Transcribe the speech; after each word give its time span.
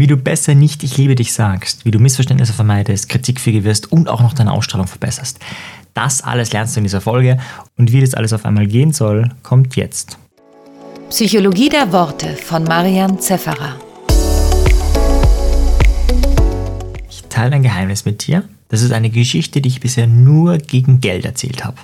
wie 0.00 0.06
du 0.06 0.16
besser 0.16 0.54
nicht 0.54 0.82
Ich 0.82 0.96
liebe 0.96 1.14
dich 1.14 1.34
sagst, 1.34 1.84
wie 1.84 1.90
du 1.90 1.98
Missverständnisse 1.98 2.54
vermeidest, 2.54 3.10
kritikfähig 3.10 3.64
wirst 3.64 3.92
und 3.92 4.08
auch 4.08 4.22
noch 4.22 4.32
deine 4.32 4.50
Ausstrahlung 4.50 4.86
verbesserst. 4.86 5.38
Das 5.92 6.22
alles 6.22 6.52
lernst 6.52 6.74
du 6.74 6.80
in 6.80 6.84
dieser 6.84 7.02
Folge 7.02 7.38
und 7.76 7.92
wie 7.92 8.00
das 8.00 8.14
alles 8.14 8.32
auf 8.32 8.46
einmal 8.46 8.66
gehen 8.66 8.92
soll, 8.92 9.28
kommt 9.42 9.76
jetzt. 9.76 10.16
Psychologie 11.10 11.68
der 11.68 11.92
Worte 11.92 12.34
von 12.34 12.64
Marian 12.64 13.20
Zefferer. 13.20 13.76
Ich 17.10 17.24
teile 17.28 17.56
ein 17.56 17.62
Geheimnis 17.62 18.06
mit 18.06 18.26
dir. 18.26 18.44
Das 18.68 18.80
ist 18.80 18.92
eine 18.92 19.10
Geschichte, 19.10 19.60
die 19.60 19.68
ich 19.68 19.80
bisher 19.80 20.06
nur 20.06 20.56
gegen 20.56 21.02
Geld 21.02 21.26
erzählt 21.26 21.62
habe. 21.62 21.76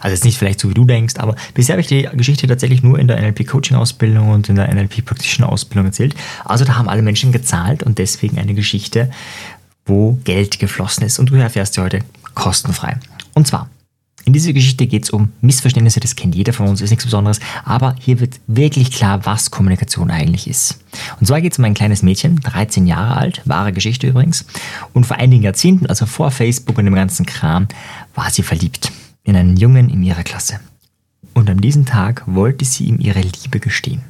Also 0.00 0.14
jetzt 0.14 0.24
nicht 0.24 0.38
vielleicht 0.38 0.60
so 0.60 0.68
wie 0.68 0.74
du 0.74 0.84
denkst, 0.84 1.14
aber 1.18 1.36
bisher 1.54 1.74
habe 1.74 1.80
ich 1.80 1.86
die 1.86 2.08
Geschichte 2.14 2.46
tatsächlich 2.46 2.82
nur 2.82 2.98
in 2.98 3.06
der 3.06 3.20
NLP-Coaching-Ausbildung 3.20 4.30
und 4.30 4.48
in 4.48 4.56
der 4.56 4.72
NLP-praktischen-Ausbildung 4.72 5.86
erzählt. 5.86 6.14
Also 6.44 6.64
da 6.64 6.76
haben 6.76 6.88
alle 6.88 7.02
Menschen 7.02 7.30
gezahlt 7.30 7.82
und 7.82 7.98
deswegen 7.98 8.38
eine 8.38 8.54
Geschichte, 8.54 9.10
wo 9.86 10.18
Geld 10.24 10.58
geflossen 10.58 11.04
ist. 11.04 11.18
Und 11.18 11.30
du 11.30 11.36
erfährst 11.36 11.74
sie 11.74 11.82
heute 11.82 12.00
kostenfrei. 12.34 12.98
Und 13.34 13.46
zwar, 13.46 13.70
in 14.24 14.32
dieser 14.32 14.52
Geschichte 14.52 14.86
geht 14.86 15.04
es 15.04 15.10
um 15.10 15.32
Missverständnisse, 15.40 16.00
das 16.00 16.16
kennt 16.16 16.34
jeder 16.34 16.52
von 16.52 16.66
uns, 16.66 16.80
ist 16.80 16.90
nichts 16.90 17.04
Besonderes, 17.04 17.40
aber 17.64 17.94
hier 17.98 18.20
wird 18.20 18.40
wirklich 18.46 18.90
klar, 18.90 19.24
was 19.24 19.50
Kommunikation 19.50 20.10
eigentlich 20.10 20.48
ist. 20.48 20.80
Und 21.20 21.26
zwar 21.26 21.40
geht 21.40 21.52
es 21.52 21.58
um 21.58 21.64
ein 21.64 21.74
kleines 21.74 22.02
Mädchen, 22.02 22.36
13 22.40 22.86
Jahre 22.86 23.16
alt, 23.16 23.42
wahre 23.44 23.72
Geschichte 23.72 24.08
übrigens, 24.08 24.44
und 24.92 25.06
vor 25.06 25.16
einigen 25.16 25.42
Jahrzehnten, 25.42 25.86
also 25.86 26.06
vor 26.06 26.30
Facebook 26.30 26.76
und 26.76 26.84
dem 26.84 26.94
ganzen 26.94 27.24
Kram, 27.24 27.68
war 28.14 28.30
sie 28.30 28.42
verliebt 28.42 28.92
in 29.24 29.36
einen 29.36 29.56
Jungen 29.56 29.90
in 29.90 30.02
ihrer 30.02 30.22
Klasse. 30.22 30.60
Und 31.34 31.48
an 31.48 31.58
diesem 31.58 31.86
Tag 31.86 32.22
wollte 32.26 32.64
sie 32.64 32.84
ihm 32.84 32.98
ihre 33.00 33.20
Liebe 33.20 33.60
gestehen. 33.60 34.02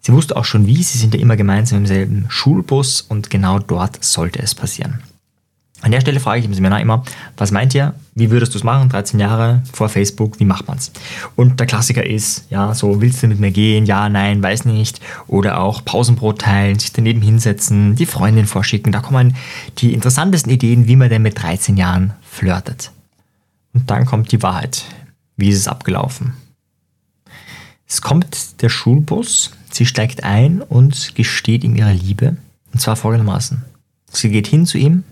Sie 0.00 0.12
wusste 0.12 0.36
auch 0.36 0.44
schon 0.44 0.66
wie, 0.66 0.82
sie 0.82 0.98
sind 0.98 1.14
ja 1.14 1.20
immer 1.20 1.36
gemeinsam 1.36 1.78
im 1.78 1.86
selben 1.86 2.26
Schulbus 2.28 3.02
und 3.02 3.30
genau 3.30 3.60
dort 3.60 4.02
sollte 4.04 4.40
es 4.40 4.54
passieren. 4.54 5.02
An 5.82 5.90
der 5.90 6.00
Stelle 6.00 6.20
frage 6.20 6.40
ich 6.40 6.46
im 6.46 6.64
immer, 6.64 7.02
was 7.36 7.50
meint 7.50 7.74
ihr, 7.74 7.94
wie 8.14 8.30
würdest 8.30 8.54
du 8.54 8.58
es 8.58 8.64
machen, 8.64 8.88
13 8.88 9.18
Jahre 9.18 9.62
vor 9.72 9.88
Facebook, 9.88 10.38
wie 10.38 10.44
macht 10.44 10.68
man 10.68 10.78
es? 10.78 10.92
Und 11.34 11.58
der 11.58 11.66
Klassiker 11.66 12.06
ist, 12.06 12.46
ja, 12.50 12.72
so, 12.72 13.00
willst 13.00 13.22
du 13.22 13.26
mit 13.26 13.40
mir 13.40 13.50
gehen? 13.50 13.84
Ja, 13.84 14.08
nein, 14.08 14.40
weiß 14.40 14.64
nicht. 14.64 15.00
Oder 15.26 15.60
auch 15.60 15.84
Pausenbrot 15.84 16.40
teilen, 16.40 16.78
sich 16.78 16.92
daneben 16.92 17.20
hinsetzen, 17.20 17.96
die 17.96 18.06
Freundin 18.06 18.46
vorschicken. 18.46 18.92
Da 18.92 19.00
kommen 19.00 19.34
die 19.78 19.92
interessantesten 19.92 20.52
Ideen, 20.52 20.86
wie 20.86 20.96
man 20.96 21.08
denn 21.08 21.22
mit 21.22 21.42
13 21.42 21.76
Jahren 21.76 22.12
flirtet. 22.22 22.92
Und 23.72 23.90
dann 23.90 24.04
kommt 24.04 24.32
die 24.32 24.42
Wahrheit. 24.42 24.84
Wie 25.36 25.48
ist 25.48 25.58
es 25.58 25.68
abgelaufen? 25.68 26.34
Es 27.86 28.00
kommt 28.00 28.62
der 28.62 28.68
Schulbus, 28.68 29.50
sie 29.70 29.86
steigt 29.86 30.24
ein 30.24 30.62
und 30.62 31.14
gesteht 31.14 31.64
ihm 31.64 31.76
ihre 31.76 31.92
Liebe. 31.92 32.36
Und 32.72 32.80
zwar 32.80 32.96
folgendermaßen. 32.96 33.64
Sie 34.10 34.30
geht 34.30 34.46
hin 34.46 34.66
zu 34.66 34.78
ihm 34.78 35.04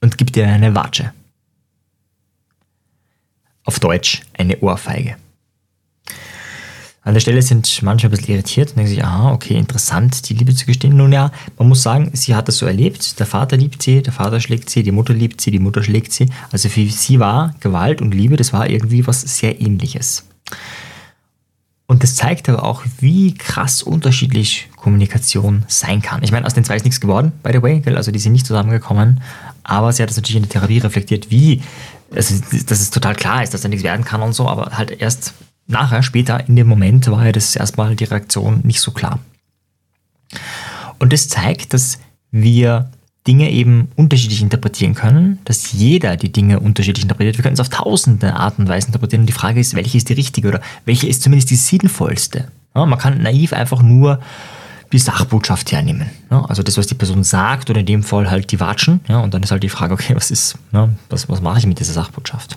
und 0.00 0.18
gibt 0.18 0.36
ihr 0.36 0.46
eine 0.46 0.74
Watsche. 0.74 1.12
Auf 3.64 3.80
Deutsch 3.80 4.22
eine 4.34 4.58
Ohrfeige. 4.60 5.16
An 7.06 7.12
der 7.12 7.20
Stelle 7.20 7.42
sind 7.42 7.82
manche 7.82 8.06
ein 8.08 8.10
bisschen 8.10 8.34
irritiert 8.34 8.70
und 8.70 8.76
denken 8.76 8.90
sich, 8.90 9.04
aha, 9.04 9.32
okay, 9.32 9.58
interessant, 9.58 10.26
die 10.30 10.34
Liebe 10.34 10.54
zu 10.54 10.64
gestehen. 10.64 10.96
Nun 10.96 11.12
ja, 11.12 11.30
man 11.58 11.68
muss 11.68 11.82
sagen, 11.82 12.10
sie 12.14 12.34
hat 12.34 12.48
das 12.48 12.56
so 12.56 12.64
erlebt. 12.64 13.20
Der 13.20 13.26
Vater 13.26 13.58
liebt 13.58 13.82
sie, 13.82 14.02
der 14.02 14.14
Vater 14.14 14.40
schlägt 14.40 14.70
sie, 14.70 14.82
die 14.82 14.90
Mutter 14.90 15.12
liebt 15.12 15.42
sie, 15.42 15.50
die 15.50 15.58
Mutter 15.58 15.82
schlägt 15.82 16.12
sie. 16.12 16.30
Also 16.50 16.70
für 16.70 16.88
sie 16.88 17.20
war 17.20 17.54
Gewalt 17.60 18.00
und 18.00 18.14
Liebe, 18.14 18.36
das 18.36 18.54
war 18.54 18.70
irgendwie 18.70 19.06
was 19.06 19.20
sehr 19.20 19.60
ähnliches. 19.60 20.24
Und 21.86 22.02
das 22.02 22.16
zeigt 22.16 22.48
aber 22.48 22.62
auch, 22.64 22.82
wie 23.00 23.34
krass 23.34 23.82
unterschiedlich 23.82 24.70
Kommunikation 24.76 25.64
sein 25.68 26.00
kann. 26.00 26.22
Ich 26.22 26.32
meine, 26.32 26.46
aus 26.46 26.54
den 26.54 26.64
zwei 26.64 26.76
ist 26.76 26.84
nichts 26.84 27.02
geworden, 27.02 27.32
by 27.42 27.50
the 27.52 27.62
way, 27.62 27.82
also 27.94 28.10
die 28.10 28.18
sind 28.18 28.32
nicht 28.32 28.46
zusammengekommen, 28.46 29.20
aber 29.62 29.92
sie 29.92 30.02
hat 30.02 30.08
das 30.08 30.16
natürlich 30.16 30.36
in 30.36 30.42
der 30.44 30.50
Therapie 30.50 30.78
reflektiert, 30.78 31.30
wie, 31.30 31.60
also, 32.14 32.34
dass 32.66 32.80
es 32.80 32.88
total 32.90 33.14
klar 33.14 33.42
ist, 33.42 33.52
dass 33.52 33.60
da 33.60 33.68
nichts 33.68 33.84
werden 33.84 34.06
kann 34.06 34.22
und 34.22 34.32
so, 34.32 34.48
aber 34.48 34.78
halt 34.78 34.90
erst 34.90 35.34
nachher, 35.66 36.02
später, 36.02 36.46
in 36.48 36.56
dem 36.56 36.66
Moment 36.66 37.10
war 37.10 37.24
ja 37.24 37.32
das 37.32 37.56
erstmal 37.56 37.96
die 37.96 38.04
Reaktion 38.04 38.60
nicht 38.64 38.80
so 38.80 38.90
klar. 38.90 39.18
Und 40.98 41.12
das 41.12 41.28
zeigt, 41.28 41.74
dass 41.74 41.98
wir 42.30 42.90
Dinge 43.26 43.50
eben 43.50 43.88
unterschiedlich 43.96 44.42
interpretieren 44.42 44.94
können, 44.94 45.38
dass 45.44 45.72
jeder 45.72 46.16
die 46.16 46.30
Dinge 46.30 46.60
unterschiedlich 46.60 47.04
interpretiert. 47.04 47.38
Wir 47.38 47.42
können 47.42 47.54
es 47.54 47.60
auf 47.60 47.70
tausende 47.70 48.34
Arten 48.34 48.62
und 48.62 48.68
Weisen 48.68 48.88
interpretieren 48.88 49.22
und 49.22 49.26
die 49.26 49.32
Frage 49.32 49.60
ist, 49.60 49.74
welche 49.74 49.96
ist 49.96 50.10
die 50.10 50.14
richtige 50.14 50.48
oder 50.48 50.60
welche 50.84 51.06
ist 51.06 51.22
zumindest 51.22 51.50
die 51.50 51.56
sinnvollste. 51.56 52.48
Ja, 52.74 52.84
man 52.84 52.98
kann 52.98 53.22
naiv 53.22 53.52
einfach 53.52 53.82
nur 53.82 54.20
die 54.94 55.00
Sachbotschaft 55.00 55.72
hernehmen. 55.72 56.08
Ja, 56.30 56.44
also 56.44 56.62
das, 56.62 56.78
was 56.78 56.86
die 56.86 56.94
Person 56.94 57.24
sagt 57.24 57.68
oder 57.68 57.80
in 57.80 57.86
dem 57.86 58.04
Fall 58.04 58.30
halt 58.30 58.52
die 58.52 58.60
Watschen. 58.60 59.00
Ja, 59.08 59.18
und 59.18 59.34
dann 59.34 59.42
ist 59.42 59.50
halt 59.50 59.64
die 59.64 59.68
Frage, 59.68 59.92
okay, 59.92 60.14
was 60.14 60.30
ist, 60.30 60.56
ja, 60.72 60.88
was, 61.10 61.28
was 61.28 61.40
mache 61.40 61.58
ich 61.58 61.66
mit 61.66 61.80
dieser 61.80 61.92
Sachbotschaft? 61.92 62.56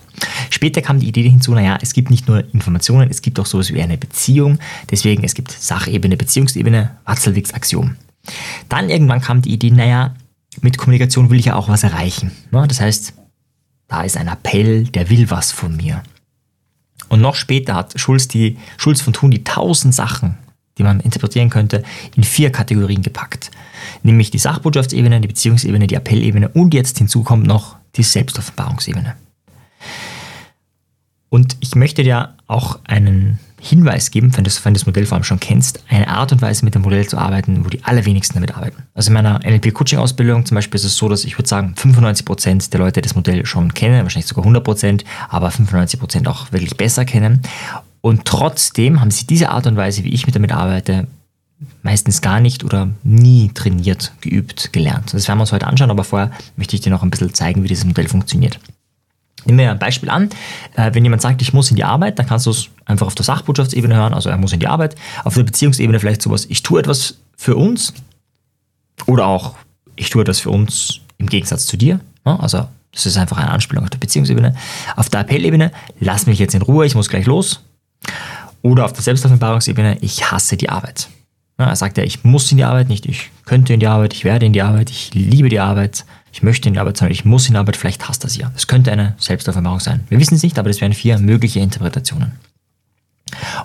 Später 0.51 0.81
kam 0.81 0.99
die 0.99 1.07
Idee 1.07 1.27
hinzu, 1.27 1.53
naja, 1.53 1.79
es 1.81 1.93
gibt 1.93 2.11
nicht 2.11 2.27
nur 2.27 2.43
Informationen, 2.53 3.09
es 3.09 3.23
gibt 3.23 3.39
auch 3.39 3.47
sowas 3.47 3.73
wie 3.73 3.81
eine 3.81 3.97
Beziehung. 3.97 4.59
Deswegen, 4.91 5.23
es 5.23 5.33
gibt 5.33 5.51
Sachebene, 5.51 6.15
Beziehungsebene, 6.15 6.91
Watzelwigs 7.05 7.53
Axiom. 7.53 7.95
Dann 8.69 8.91
irgendwann 8.91 9.21
kam 9.21 9.41
die 9.41 9.51
Idee, 9.51 9.71
naja, 9.71 10.13
mit 10.61 10.77
Kommunikation 10.77 11.31
will 11.31 11.39
ich 11.39 11.45
ja 11.45 11.55
auch 11.55 11.69
was 11.69 11.83
erreichen. 11.83 12.31
Ne? 12.51 12.65
Das 12.67 12.79
heißt, 12.79 13.13
da 13.87 14.03
ist 14.03 14.15
ein 14.15 14.27
Appell, 14.27 14.83
der 14.83 15.09
will 15.09 15.31
was 15.31 15.51
von 15.51 15.75
mir. 15.75 16.03
Und 17.09 17.21
noch 17.21 17.35
später 17.35 17.73
hat 17.73 17.99
Schulz, 17.99 18.27
die, 18.27 18.57
Schulz 18.77 19.01
von 19.01 19.13
Thun 19.13 19.31
die 19.31 19.43
tausend 19.43 19.95
Sachen, 19.95 20.37
die 20.77 20.83
man 20.83 20.99
interpretieren 20.99 21.49
könnte, 21.49 21.83
in 22.15 22.23
vier 22.23 22.51
Kategorien 22.51 23.01
gepackt. 23.01 23.51
Nämlich 24.03 24.31
die 24.31 24.38
Sachbotschaftsebene, 24.38 25.21
die 25.21 25.27
Beziehungsebene, 25.27 25.88
die 25.88 25.95
Appellebene 25.95 26.49
und 26.49 26.73
jetzt 26.73 26.97
hinzu 26.97 27.23
kommt 27.23 27.47
noch 27.47 27.77
die 27.95 28.03
Selbstoffenbarungsebene. 28.03 29.15
Und 31.29 31.57
ich 31.59 31.75
möchte 31.75 32.03
dir 32.03 32.35
auch 32.47 32.79
einen 32.85 33.39
Hinweis 33.59 34.11
geben, 34.11 34.35
wenn 34.38 34.43
du, 34.43 34.51
wenn 34.63 34.73
das 34.75 34.85
Modell 34.85 35.05
vor 35.05 35.15
allem 35.15 35.23
schon 35.23 35.39
kennst, 35.39 35.83
eine 35.89 36.07
Art 36.07 36.31
und 36.31 36.41
Weise 36.41 36.63
mit 36.63 36.75
dem 36.75 36.83
Modell 36.83 37.07
zu 37.07 37.17
arbeiten, 37.17 37.65
wo 37.65 37.69
die 37.69 37.83
allerwenigsten 37.83 38.35
damit 38.35 38.55
arbeiten. 38.55 38.83
Also 38.94 39.09
in 39.09 39.15
meiner 39.15 39.39
NLP-Coaching-Ausbildung 39.39 40.45
zum 40.45 40.55
Beispiel 40.55 40.77
ist 40.77 40.85
es 40.85 40.95
so, 40.95 41.09
dass 41.09 41.25
ich 41.25 41.38
würde 41.38 41.49
sagen, 41.49 41.73
95% 41.75 42.69
der 42.69 42.79
Leute 42.79 43.01
das 43.01 43.15
Modell 43.15 43.45
schon 43.45 43.73
kennen, 43.73 44.03
wahrscheinlich 44.03 44.27
sogar 44.27 44.45
100%, 44.45 45.03
aber 45.29 45.49
95% 45.49 46.27
auch 46.27 46.51
wirklich 46.51 46.77
besser 46.77 47.03
kennen. 47.03 47.41
Und 48.01 48.25
trotzdem 48.25 49.01
haben 49.01 49.11
sie 49.11 49.27
diese 49.27 49.49
Art 49.49 49.67
und 49.67 49.75
Weise, 49.75 50.03
wie 50.03 50.13
ich 50.13 50.25
mit 50.25 50.35
damit 50.35 50.51
arbeite, 50.51 51.07
meistens 51.81 52.21
gar 52.21 52.39
nicht 52.39 52.63
oder 52.63 52.89
nie 53.03 53.51
trainiert, 53.53 54.13
geübt, 54.21 54.71
gelernt. 54.73 55.13
Das 55.13 55.27
werden 55.27 55.39
wir 55.39 55.43
uns 55.43 55.51
heute 55.51 55.67
anschauen, 55.67 55.89
aber 55.89 56.03
vorher 56.03 56.31
möchte 56.55 56.75
ich 56.75 56.81
dir 56.81 56.91
noch 56.91 57.03
ein 57.03 57.09
bisschen 57.09 57.33
zeigen, 57.33 57.63
wie 57.63 57.67
dieses 57.67 57.85
Modell 57.85 58.07
funktioniert. 58.07 58.59
Nehmen 59.45 59.59
wir 59.59 59.71
ein 59.71 59.79
Beispiel 59.79 60.09
an. 60.09 60.29
Äh, 60.75 60.93
wenn 60.93 61.03
jemand 61.03 61.21
sagt, 61.21 61.41
ich 61.41 61.53
muss 61.53 61.69
in 61.69 61.77
die 61.77 61.83
Arbeit, 61.83 62.19
dann 62.19 62.27
kannst 62.27 62.45
du 62.45 62.51
es 62.51 62.69
einfach 62.85 63.07
auf 63.07 63.15
der 63.15 63.25
Sachbotschaftsebene 63.25 63.95
hören, 63.95 64.13
also 64.13 64.29
er 64.29 64.37
muss 64.37 64.51
in 64.51 64.59
die 64.59 64.67
Arbeit. 64.67 64.95
Auf 65.23 65.35
der 65.35 65.43
Beziehungsebene 65.43 65.99
vielleicht 65.99 66.21
sowas, 66.21 66.45
ich 66.49 66.63
tue 66.63 66.79
etwas 66.79 67.17
für 67.35 67.55
uns. 67.55 67.93
Oder 69.05 69.27
auch, 69.27 69.55
ich 69.95 70.09
tue 70.09 70.21
etwas 70.21 70.39
für 70.39 70.49
uns 70.49 70.99
im 71.17 71.27
Gegensatz 71.27 71.65
zu 71.65 71.77
dir. 71.77 71.99
Also 72.23 72.67
das 72.91 73.05
ist 73.05 73.17
einfach 73.17 73.37
eine 73.37 73.51
Anspielung 73.51 73.83
auf 73.83 73.89
der 73.89 73.99
Beziehungsebene. 73.99 74.55
Auf 74.95 75.09
der 75.09 75.21
Appellebene, 75.21 75.71
lass 75.99 76.25
mich 76.25 76.39
jetzt 76.39 76.55
in 76.55 76.61
Ruhe, 76.61 76.85
ich 76.85 76.95
muss 76.95 77.09
gleich 77.09 77.25
los. 77.25 77.61
Oder 78.61 78.85
auf 78.85 78.93
der 78.93 79.03
Selbstoffenbarungsebene, 79.03 79.97
ich 80.01 80.31
hasse 80.31 80.57
die 80.57 80.69
Arbeit. 80.69 81.07
er 81.57 81.75
sagt 81.75 81.97
ja, 81.97 82.03
ich 82.03 82.23
muss 82.23 82.51
in 82.51 82.57
die 82.57 82.63
Arbeit, 82.63 82.89
nicht 82.89 83.05
ich 83.05 83.31
könnte 83.45 83.73
in 83.73 83.79
die 83.79 83.87
Arbeit, 83.87 84.13
ich 84.13 84.23
werde 84.23 84.45
in 84.45 84.53
die 84.53 84.61
Arbeit, 84.61 84.89
ich 84.89 85.13
liebe 85.13 85.49
die 85.49 85.59
Arbeit, 85.59 86.05
ich 86.31 86.43
möchte 86.43 86.67
in 86.67 86.73
die 86.73 86.79
Arbeit, 86.79 86.97
sondern 86.97 87.13
ich 87.13 87.25
muss 87.25 87.47
in 87.47 87.53
die 87.53 87.59
Arbeit, 87.59 87.77
vielleicht 87.77 88.07
hasst 88.07 88.23
das 88.23 88.35
ja. 88.37 88.49
Das 88.53 88.67
könnte 88.67 88.91
eine 88.91 89.15
Selbstoffenbarung 89.17 89.79
sein. 89.79 90.03
Wir 90.09 90.19
wissen 90.19 90.35
es 90.35 90.43
nicht, 90.43 90.59
aber 90.59 90.69
das 90.69 90.81
wären 90.81 90.93
vier 90.93 91.17
mögliche 91.17 91.59
Interpretationen. 91.59 92.33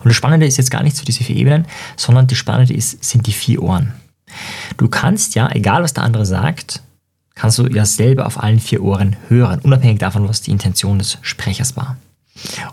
Und 0.00 0.06
das 0.06 0.16
Spannende 0.16 0.46
ist 0.46 0.56
jetzt 0.56 0.70
gar 0.70 0.82
nicht 0.82 0.96
so 0.96 1.04
diese 1.04 1.24
vier 1.24 1.36
Ebenen, 1.36 1.66
sondern 1.96 2.26
das 2.26 2.38
Spannende 2.38 2.74
ist, 2.74 3.04
sind 3.04 3.26
die 3.26 3.32
vier 3.32 3.62
Ohren. 3.62 3.92
Du 4.76 4.88
kannst 4.88 5.34
ja, 5.34 5.50
egal 5.50 5.82
was 5.82 5.94
der 5.94 6.04
andere 6.04 6.26
sagt, 6.26 6.82
kannst 7.34 7.58
du 7.58 7.66
ja 7.66 7.84
selber 7.84 8.26
auf 8.26 8.42
allen 8.42 8.60
vier 8.60 8.82
Ohren 8.82 9.16
hören, 9.28 9.60
unabhängig 9.60 9.98
davon, 9.98 10.28
was 10.28 10.42
die 10.42 10.50
Intention 10.50 10.98
des 10.98 11.18
Sprechers 11.22 11.76
war. 11.76 11.96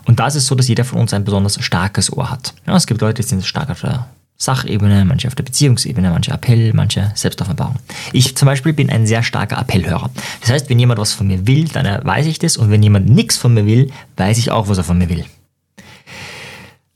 Und 0.04 0.20
da 0.20 0.26
ist 0.26 0.36
es 0.36 0.46
so, 0.46 0.54
dass 0.54 0.68
jeder 0.68 0.84
von 0.84 1.00
uns 1.00 1.12
ein 1.12 1.24
besonders 1.24 1.62
starkes 1.62 2.12
Ohr 2.12 2.30
hat. 2.30 2.54
Ja, 2.66 2.76
es 2.76 2.86
gibt 2.86 3.00
Leute, 3.00 3.22
die 3.22 3.28
sind 3.28 3.44
stark 3.44 3.70
auf 3.70 3.80
der 3.80 4.06
Sachebene, 4.40 5.04
manche 5.04 5.28
auf 5.28 5.34
der 5.34 5.42
Beziehungsebene, 5.42 6.10
manche 6.10 6.32
Appell, 6.32 6.72
manche 6.72 7.12
Selbstoffenbarung. 7.14 7.76
Ich 8.14 8.36
zum 8.36 8.46
Beispiel 8.46 8.72
bin 8.72 8.88
ein 8.88 9.06
sehr 9.06 9.22
starker 9.22 9.58
Appellhörer. 9.58 10.08
Das 10.40 10.50
heißt, 10.50 10.70
wenn 10.70 10.78
jemand 10.78 10.98
was 10.98 11.12
von 11.12 11.26
mir 11.26 11.46
will, 11.46 11.68
dann 11.68 12.04
weiß 12.06 12.24
ich 12.24 12.38
das 12.38 12.56
und 12.56 12.70
wenn 12.70 12.82
jemand 12.82 13.10
nichts 13.10 13.36
von 13.36 13.52
mir 13.52 13.66
will, 13.66 13.92
weiß 14.16 14.38
ich 14.38 14.50
auch, 14.50 14.68
was 14.68 14.78
er 14.78 14.84
von 14.84 14.96
mir 14.96 15.10
will. 15.10 15.26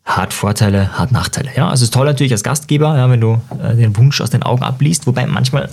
Hat 0.07 0.33
Vorteile, 0.33 0.99
hat 0.99 1.13
Nachteile. 1.13 1.51
Ja, 1.55 1.69
also 1.69 1.83
es 1.83 1.89
ist 1.89 1.95
toll 1.95 2.07
natürlich 2.07 2.33
als 2.33 2.43
Gastgeber, 2.43 2.97
ja, 2.97 3.11
wenn 3.11 3.21
du 3.21 3.41
äh, 3.63 3.75
den 3.77 3.95
Wunsch 3.97 4.23
aus 4.23 4.31
den 4.31 4.43
Augen 4.43 4.63
abliest, 4.63 5.07
wobei 5.07 5.27
manchmal 5.27 5.69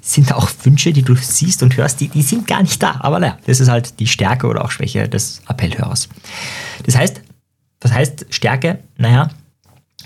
sind 0.00 0.30
da 0.30 0.36
auch 0.36 0.50
Wünsche, 0.64 0.92
die 0.92 1.02
du 1.02 1.14
siehst 1.14 1.62
und 1.62 1.76
hörst, 1.76 2.00
die, 2.00 2.08
die 2.08 2.22
sind 2.22 2.46
gar 2.46 2.62
nicht 2.62 2.82
da. 2.82 2.96
Aber 3.00 3.18
naja, 3.18 3.38
das 3.46 3.60
ist 3.60 3.68
halt 3.68 4.00
die 4.00 4.06
Stärke 4.06 4.46
oder 4.46 4.64
auch 4.64 4.70
Schwäche 4.70 5.08
des 5.08 5.42
Appellhörers. 5.46 6.08
Das 6.84 6.96
heißt, 6.96 7.20
was 7.80 7.92
heißt 7.92 8.26
Stärke? 8.30 8.78
Naja, 8.96 9.30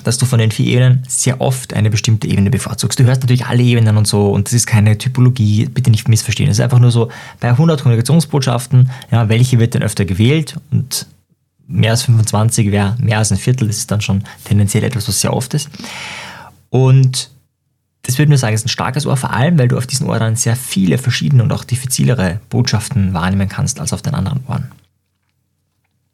dass 0.02 0.18
du 0.18 0.26
von 0.26 0.38
den 0.38 0.50
vier 0.50 0.66
Ebenen 0.66 1.04
sehr 1.08 1.40
oft 1.40 1.74
eine 1.74 1.90
bestimmte 1.90 2.26
Ebene 2.26 2.50
bevorzugst. 2.50 2.98
Du 2.98 3.04
hörst 3.04 3.22
natürlich 3.22 3.46
alle 3.46 3.62
Ebenen 3.62 3.96
und 3.96 4.06
so 4.06 4.30
und 4.30 4.48
das 4.48 4.52
ist 4.52 4.66
keine 4.66 4.98
Typologie, 4.98 5.66
bitte 5.66 5.90
nicht 5.90 6.08
missverstehen. 6.08 6.50
Es 6.50 6.58
ist 6.58 6.64
einfach 6.64 6.80
nur 6.80 6.90
so, 6.90 7.10
bei 7.40 7.50
100 7.50 7.82
Kommunikationsbotschaften, 7.82 8.90
ja, 9.10 9.28
welche 9.28 9.58
wird 9.58 9.74
denn 9.74 9.82
öfter 9.82 10.04
gewählt 10.04 10.56
und 10.70 11.06
mehr 11.66 11.92
als 11.92 12.02
25 12.02 12.70
wäre 12.70 12.96
mehr 12.98 13.18
als 13.18 13.30
ein 13.32 13.38
Viertel, 13.38 13.68
das 13.68 13.78
ist 13.78 13.90
dann 13.90 14.00
schon 14.00 14.24
tendenziell 14.44 14.84
etwas, 14.84 15.08
was 15.08 15.20
sehr 15.20 15.32
oft 15.32 15.54
ist. 15.54 15.70
Und 16.70 17.30
das 18.04 18.18
würde 18.18 18.30
mir 18.30 18.38
sagen, 18.38 18.54
ist 18.54 18.66
ein 18.66 18.68
starkes 18.68 19.06
Ohr, 19.06 19.16
vor 19.16 19.32
allem, 19.32 19.58
weil 19.58 19.68
du 19.68 19.78
auf 19.78 19.86
diesen 19.86 20.06
Ohren 20.06 20.36
sehr 20.36 20.56
viele 20.56 20.98
verschiedene 20.98 21.42
und 21.42 21.52
auch 21.52 21.64
diffizilere 21.64 22.38
Botschaften 22.50 23.14
wahrnehmen 23.14 23.48
kannst 23.48 23.80
als 23.80 23.92
auf 23.92 24.02
den 24.02 24.14
anderen 24.14 24.44
Ohren. 24.46 24.70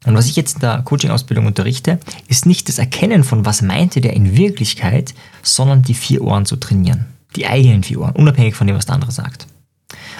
Und 0.05 0.15
was 0.15 0.25
ich 0.25 0.35
jetzt 0.35 0.55
in 0.55 0.61
der 0.61 0.81
Coaching-Ausbildung 0.83 1.45
unterrichte, 1.45 1.99
ist 2.27 2.45
nicht 2.45 2.69
das 2.69 2.79
Erkennen 2.79 3.23
von, 3.23 3.45
was 3.45 3.61
meinte 3.61 4.01
der 4.01 4.13
in 4.13 4.35
Wirklichkeit, 4.35 5.13
sondern 5.43 5.83
die 5.83 5.93
vier 5.93 6.23
Ohren 6.23 6.45
zu 6.45 6.55
trainieren. 6.55 7.05
Die 7.35 7.45
eigenen 7.45 7.83
vier 7.83 8.01
Ohren, 8.01 8.15
unabhängig 8.15 8.55
von 8.55 8.67
dem, 8.67 8.75
was 8.75 8.85
der 8.85 8.95
andere 8.95 9.11
sagt. 9.11 9.45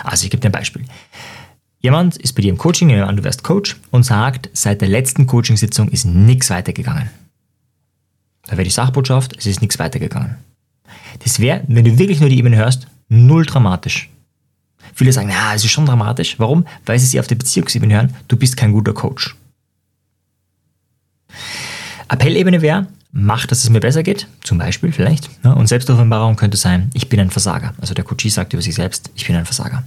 Also 0.04 0.26
ich 0.26 0.30
gebe 0.30 0.42
dir 0.42 0.50
ein 0.50 0.54
Beispiel. 0.54 0.84
Jemand 1.80 2.18
ist 2.18 2.34
bei 2.34 2.42
dir 2.42 2.52
im 2.52 2.58
Coaching, 2.58 2.88
nehmen 2.88 3.00
wir 3.00 3.08
an, 3.08 3.16
du 3.16 3.24
wärst 3.24 3.44
Coach, 3.44 3.78
und 3.90 4.04
sagt, 4.04 4.50
seit 4.54 4.82
der 4.82 4.90
letzten 4.90 5.26
Coachingsitzung 5.26 5.88
ist 5.88 6.06
nichts 6.06 6.50
weitergegangen. 6.50 7.10
Da 8.46 8.52
wäre 8.52 8.66
die 8.66 8.70
Sachbotschaft, 8.70 9.36
es 9.38 9.46
ist 9.46 9.62
nichts 9.62 9.80
weitergegangen. 9.80 10.36
Das 11.24 11.40
wäre, 11.40 11.64
wenn 11.68 11.86
du 11.86 11.98
wirklich 11.98 12.20
nur 12.20 12.30
die 12.30 12.38
Ebene 12.38 12.58
hörst, 12.58 12.88
null 13.10 13.46
dramatisch. 13.46 14.10
Viele 14.94 15.14
sagen, 15.14 15.30
na, 15.30 15.54
es 15.54 15.64
ist 15.64 15.72
schon 15.72 15.86
dramatisch. 15.86 16.40
Warum? 16.40 16.66
Weil 16.86 17.00
sie 17.00 17.06
sich 17.06 17.20
auf 17.20 17.28
der 17.28 17.36
Beziehungsebene 17.36 17.94
hören, 17.94 18.16
du 18.28 18.38
bist 18.38 18.58
kein 18.58 18.72
guter 18.72 18.94
Coach. 18.94 19.36
Appellebene 22.08 22.62
wäre, 22.62 22.88
mach, 23.12 23.46
dass 23.46 23.64
es 23.64 23.70
mir 23.70 23.80
besser 23.80 24.04
geht, 24.04 24.28
zum 24.44 24.58
Beispiel 24.58 24.92
vielleicht. 24.92 25.44
Ne? 25.44 25.56
Und 25.56 25.68
Selbstoffenbarung 25.68 26.36
könnte 26.36 26.58
sein, 26.58 26.90
ich 26.94 27.08
bin 27.10 27.20
ein 27.20 27.32
Versager. 27.32 27.74
Also 27.80 27.94
der 27.94 28.04
Coachie 28.04 28.30
sagt 28.30 28.54
über 28.54 28.62
sich 28.62 28.76
selbst, 28.76 29.12
ich 29.16 29.26
bin 29.26 29.36
ein 29.36 29.46
Versager. 29.46 29.84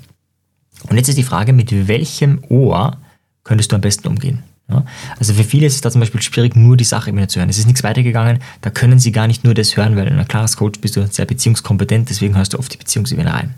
Und 0.88 0.96
jetzt 0.96 1.08
ist 1.08 1.18
die 1.18 1.22
Frage, 1.22 1.52
mit 1.52 1.88
welchem 1.88 2.42
Ohr 2.48 2.96
könntest 3.42 3.72
du 3.72 3.76
am 3.76 3.82
besten 3.82 4.08
umgehen? 4.08 4.42
Ja? 4.68 4.84
Also 5.18 5.34
für 5.34 5.44
viele 5.44 5.66
ist 5.66 5.74
es 5.74 5.80
da 5.80 5.90
zum 5.90 6.00
Beispiel 6.00 6.22
schwierig, 6.22 6.56
nur 6.56 6.76
die 6.76 6.84
Sachebene 6.84 7.28
zu 7.28 7.38
hören. 7.38 7.48
Es 7.48 7.58
ist 7.58 7.66
nichts 7.66 7.82
weitergegangen, 7.82 8.38
da 8.60 8.70
können 8.70 8.98
sie 8.98 9.12
gar 9.12 9.26
nicht 9.26 9.44
nur 9.44 9.54
das 9.54 9.76
hören, 9.76 9.96
weil 9.96 10.06
in 10.06 10.28
klar 10.28 10.42
als 10.42 10.56
Coach 10.56 10.80
bist 10.80 10.96
du 10.96 11.06
sehr 11.06 11.26
beziehungskompetent, 11.26 12.10
deswegen 12.10 12.36
hörst 12.36 12.54
du 12.54 12.58
oft 12.58 12.72
die 12.72 12.78
Beziehungsebene 12.78 13.32
rein. 13.32 13.54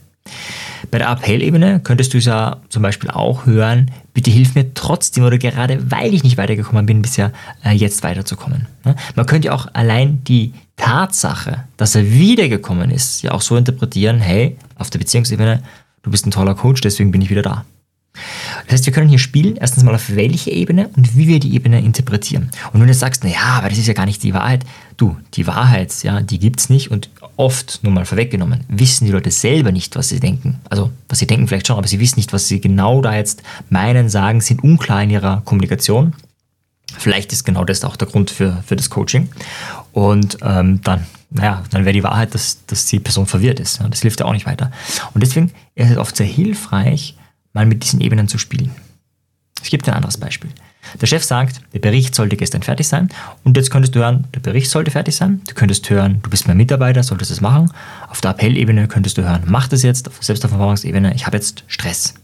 Bei 0.91 0.99
der 0.99 1.08
Appellebene 1.08 1.81
könntest 1.81 2.14
du 2.14 2.19
es 2.19 2.25
ja 2.25 2.58
zum 2.69 2.82
Beispiel 2.82 3.11
auch 3.11 3.47
hören, 3.47 3.91
bitte 4.12 4.31
hilf 4.31 4.55
mir 4.55 4.75
trotzdem 4.75 5.25
oder 5.25 5.38
gerade 5.38 5.91
weil 5.91 6.14
ich 6.14 6.23
nicht 6.23 6.37
weitergekommen 6.37 6.87
bin 6.87 7.03
bisher, 7.03 7.32
äh, 7.64 7.73
jetzt 7.73 8.02
weiterzukommen. 8.02 8.67
Man 9.14 9.26
könnte 9.26 9.47
ja 9.47 9.55
auch 9.55 9.69
allein 9.73 10.23
die 10.25 10.52
Tatsache, 10.76 11.64
dass 11.76 11.94
er 11.94 12.11
wiedergekommen 12.11 12.91
ist, 12.91 13.23
ja 13.23 13.32
auch 13.32 13.41
so 13.41 13.56
interpretieren, 13.56 14.19
hey, 14.19 14.56
auf 14.76 14.91
der 14.91 14.99
Beziehungsebene, 14.99 15.62
du 16.02 16.11
bist 16.11 16.26
ein 16.26 16.31
toller 16.31 16.55
Coach, 16.55 16.81
deswegen 16.82 17.11
bin 17.11 17.23
ich 17.23 17.31
wieder 17.31 17.43
da. 17.43 17.64
Das 18.66 18.74
heißt, 18.74 18.86
wir 18.86 18.92
können 18.92 19.08
hier 19.08 19.18
spielen, 19.18 19.56
erstens 19.56 19.84
mal 19.84 19.94
auf 19.94 20.14
welche 20.14 20.50
Ebene 20.50 20.90
und 20.96 21.16
wie 21.16 21.28
wir 21.28 21.38
die 21.38 21.54
Ebene 21.54 21.80
interpretieren. 21.80 22.50
Und 22.72 22.80
wenn 22.80 22.88
du 22.88 22.94
sagst, 22.94 23.22
naja, 23.22 23.58
aber 23.58 23.68
das 23.68 23.78
ist 23.78 23.86
ja 23.86 23.94
gar 23.94 24.06
nicht 24.06 24.22
die 24.22 24.34
Wahrheit, 24.34 24.64
du, 24.96 25.16
die 25.34 25.46
Wahrheit, 25.46 26.02
ja, 26.02 26.20
die 26.20 26.38
gibt 26.38 26.60
es 26.60 26.68
nicht 26.68 26.90
und 26.90 27.10
oft, 27.36 27.80
nur 27.82 27.92
mal 27.92 28.04
vorweggenommen, 28.04 28.64
wissen 28.68 29.06
die 29.06 29.12
Leute 29.12 29.30
selber 29.30 29.70
nicht, 29.70 29.94
was 29.94 30.08
sie 30.08 30.20
denken. 30.20 30.58
Also, 30.68 30.90
was 31.08 31.18
sie 31.18 31.26
denken 31.26 31.46
vielleicht 31.46 31.68
schon, 31.68 31.76
aber 31.76 31.86
sie 31.86 32.00
wissen 32.00 32.18
nicht, 32.18 32.32
was 32.32 32.48
sie 32.48 32.60
genau 32.60 33.02
da 33.02 33.14
jetzt 33.14 33.42
meinen, 33.70 34.08
sagen, 34.08 34.40
sind 34.40 34.62
unklar 34.62 35.02
in 35.02 35.10
ihrer 35.10 35.42
Kommunikation. 35.44 36.14
Vielleicht 36.98 37.32
ist 37.32 37.44
genau 37.44 37.64
das 37.64 37.84
auch 37.84 37.96
der 37.96 38.08
Grund 38.08 38.30
für, 38.30 38.62
für 38.66 38.76
das 38.76 38.90
Coaching. 38.90 39.28
Und 39.92 40.38
ähm, 40.42 40.80
dann, 40.82 41.06
naja, 41.30 41.62
dann 41.70 41.84
wäre 41.84 41.92
die 41.92 42.02
Wahrheit, 42.02 42.34
dass, 42.34 42.64
dass 42.66 42.86
die 42.86 43.00
Person 43.00 43.26
verwirrt 43.26 43.60
ist. 43.60 43.80
Ja, 43.80 43.88
das 43.88 44.02
hilft 44.02 44.20
ja 44.20 44.26
auch 44.26 44.32
nicht 44.32 44.46
weiter. 44.46 44.72
Und 45.14 45.22
deswegen 45.22 45.52
ist 45.74 45.90
es 45.90 45.96
oft 45.98 46.16
sehr 46.16 46.26
hilfreich, 46.26 47.16
mal 47.56 47.67
mit 47.67 47.82
diesen 47.82 48.00
Ebenen 48.00 48.29
zu 48.29 48.38
spielen. 48.38 48.70
Gebe 49.69 49.82
dir 49.82 49.93
ein 49.93 49.97
anderes 49.97 50.19
Beispiel. 50.19 50.50
Der 51.00 51.06
Chef 51.06 51.25
sagt, 51.25 51.61
der 51.73 51.81
Bericht 51.81 52.14
sollte 52.14 52.37
gestern 52.37 52.62
fertig 52.62 52.87
sein 52.87 53.08
und 53.43 53.56
jetzt 53.56 53.70
könntest 53.70 53.97
du 53.97 53.99
hören, 53.99 54.25
der 54.32 54.38
Bericht 54.38 54.70
sollte 54.70 54.93
fertig 54.93 55.17
sein. 55.17 55.41
Du 55.49 55.55
könntest 55.55 55.91
hören, 55.91 56.20
du 56.23 56.31
bist 56.31 56.47
mein 56.47 56.56
Mitarbeiter, 56.56 57.03
solltest 57.03 57.32
es 57.32 57.41
machen. 57.41 57.73
Auf 58.08 58.20
der 58.20 58.31
Appellebene 58.31 58.87
könntest 58.87 59.19
du 59.19 59.25
hören, 59.25 59.43
mach 59.47 59.67
das 59.67 59.82
jetzt. 59.82 60.06
Auf 60.06 60.19
der 60.19 60.26
Selbsterfahrungsebene, 60.26 61.14
ich 61.17 61.26
habe 61.26 61.37
jetzt 61.37 61.64
Stress. 61.67 62.14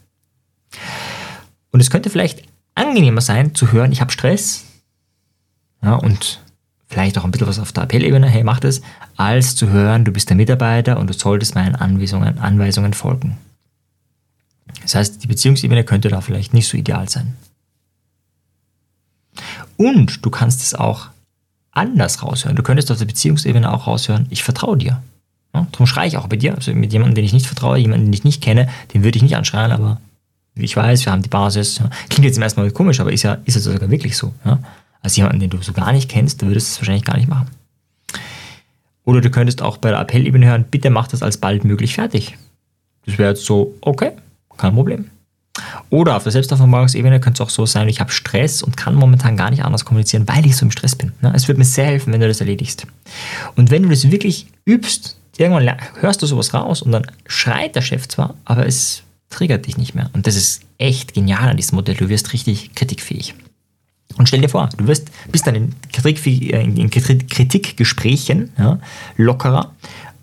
Und 1.72 1.80
es 1.80 1.90
könnte 1.90 2.10
vielleicht 2.10 2.44
angenehmer 2.76 3.20
sein 3.20 3.56
zu 3.56 3.72
hören, 3.72 3.90
ich 3.90 4.00
habe 4.00 4.12
Stress 4.12 4.64
ja, 5.82 5.94
und 5.94 6.40
vielleicht 6.86 7.18
auch 7.18 7.24
ein 7.24 7.32
bisschen 7.32 7.48
was 7.48 7.58
auf 7.58 7.72
der 7.72 7.84
Appellebene, 7.84 8.28
hey, 8.28 8.44
mach 8.44 8.60
das, 8.60 8.82
als 9.16 9.56
zu 9.56 9.70
hören, 9.70 10.04
du 10.04 10.12
bist 10.12 10.28
der 10.28 10.36
Mitarbeiter 10.36 10.98
und 11.00 11.08
du 11.10 11.14
solltest 11.14 11.56
meinen 11.56 11.74
Anweisungen, 11.74 12.38
Anweisungen 12.38 12.94
folgen. 12.94 13.38
Das 14.82 14.94
heißt, 14.94 15.22
die 15.22 15.26
Beziehungsebene 15.26 15.84
könnte 15.84 16.08
da 16.08 16.20
vielleicht 16.20 16.54
nicht 16.54 16.68
so 16.68 16.76
ideal 16.76 17.08
sein. 17.08 17.34
Und 19.76 20.24
du 20.24 20.30
kannst 20.30 20.60
es 20.62 20.74
auch 20.74 21.08
anders 21.70 22.22
raushören. 22.22 22.56
Du 22.56 22.62
könntest 22.62 22.90
auf 22.90 22.98
der 22.98 23.06
Beziehungsebene 23.06 23.72
auch 23.72 23.86
raushören, 23.86 24.26
ich 24.30 24.42
vertraue 24.42 24.76
dir. 24.76 25.02
Ja, 25.54 25.66
darum 25.72 25.86
schreie 25.86 26.08
ich 26.08 26.16
auch 26.16 26.28
bei 26.28 26.36
dir. 26.36 26.54
Also 26.54 26.72
mit 26.74 26.92
jemandem, 26.92 27.14
den 27.14 27.24
ich 27.24 27.32
nicht 27.32 27.46
vertraue, 27.46 27.78
jemanden, 27.78 28.06
den 28.06 28.12
ich 28.12 28.24
nicht 28.24 28.42
kenne, 28.42 28.68
den 28.94 29.04
würde 29.04 29.16
ich 29.16 29.22
nicht 29.22 29.36
anschreien, 29.36 29.72
aber 29.72 30.00
ich 30.54 30.76
weiß, 30.76 31.04
wir 31.04 31.12
haben 31.12 31.22
die 31.22 31.28
Basis. 31.28 31.78
Ja. 31.78 31.90
Klingt 32.08 32.24
jetzt 32.24 32.36
im 32.36 32.42
ersten 32.42 32.60
Mal 32.60 32.70
komisch, 32.70 33.00
aber 33.00 33.12
ist 33.12 33.22
ja, 33.22 33.38
ist 33.44 33.54
ja 33.54 33.60
sogar 33.60 33.90
wirklich 33.90 34.16
so. 34.16 34.32
Ja. 34.44 34.58
Als 35.00 35.16
jemanden, 35.16 35.40
den 35.40 35.50
du 35.50 35.60
so 35.62 35.72
gar 35.72 35.92
nicht 35.92 36.08
kennst, 36.08 36.42
du 36.42 36.46
würdest 36.46 36.70
es 36.70 36.78
wahrscheinlich 36.78 37.04
gar 37.04 37.16
nicht 37.16 37.28
machen. 37.28 37.48
Oder 39.04 39.20
du 39.20 39.30
könntest 39.30 39.62
auch 39.62 39.78
bei 39.78 39.90
der 39.90 39.98
Appellebene 39.98 40.46
hören, 40.46 40.64
bitte 40.70 40.90
mach 40.90 41.08
das 41.08 41.22
als 41.22 41.38
bald 41.38 41.64
möglich 41.64 41.94
fertig. 41.94 42.36
Das 43.04 43.18
wäre 43.18 43.30
jetzt 43.30 43.44
so, 43.44 43.74
okay, 43.80 44.12
kein 44.62 44.74
Problem. 44.74 45.10
Oder 45.90 46.16
auf 46.16 46.22
der 46.22 46.32
Selbsterfahrungsebene 46.32 47.20
könnte 47.20 47.42
es 47.42 47.46
auch 47.46 47.50
so 47.50 47.66
sein, 47.66 47.88
ich 47.88 48.00
habe 48.00 48.10
Stress 48.10 48.62
und 48.62 48.76
kann 48.76 48.94
momentan 48.94 49.36
gar 49.36 49.50
nicht 49.50 49.64
anders 49.64 49.84
kommunizieren, 49.84 50.26
weil 50.26 50.46
ich 50.46 50.56
so 50.56 50.64
im 50.64 50.70
Stress 50.70 50.96
bin. 50.96 51.12
Ne? 51.20 51.32
Es 51.34 51.48
würde 51.48 51.58
mir 51.58 51.66
sehr 51.66 51.84
helfen, 51.84 52.12
wenn 52.12 52.20
du 52.20 52.28
das 52.28 52.40
erledigst. 52.40 52.86
Und 53.56 53.70
wenn 53.70 53.82
du 53.82 53.90
das 53.90 54.10
wirklich 54.10 54.46
übst, 54.64 55.18
irgendwann 55.36 55.76
hörst 56.00 56.22
du 56.22 56.26
sowas 56.26 56.54
raus 56.54 56.80
und 56.80 56.92
dann 56.92 57.06
schreit 57.26 57.76
der 57.76 57.82
Chef 57.82 58.08
zwar, 58.08 58.34
aber 58.46 58.66
es 58.66 59.02
triggert 59.28 59.66
dich 59.66 59.76
nicht 59.76 59.94
mehr. 59.94 60.08
Und 60.14 60.26
das 60.26 60.36
ist 60.36 60.62
echt 60.78 61.12
genial 61.12 61.48
an 61.48 61.56
diesem 61.56 61.76
Modell. 61.76 61.96
Du 61.96 62.08
wirst 62.08 62.32
richtig 62.32 62.74
kritikfähig. 62.74 63.34
Und 64.16 64.28
stell 64.28 64.40
dir 64.40 64.48
vor, 64.48 64.68
du 64.76 64.86
wirst, 64.86 65.10
bist 65.30 65.46
dann 65.46 65.54
in, 65.54 65.74
Kritik, 65.90 66.52
in 66.52 66.90
Kritikgesprächen 66.90 68.52
ja, 68.58 68.78
lockerer 69.16 69.72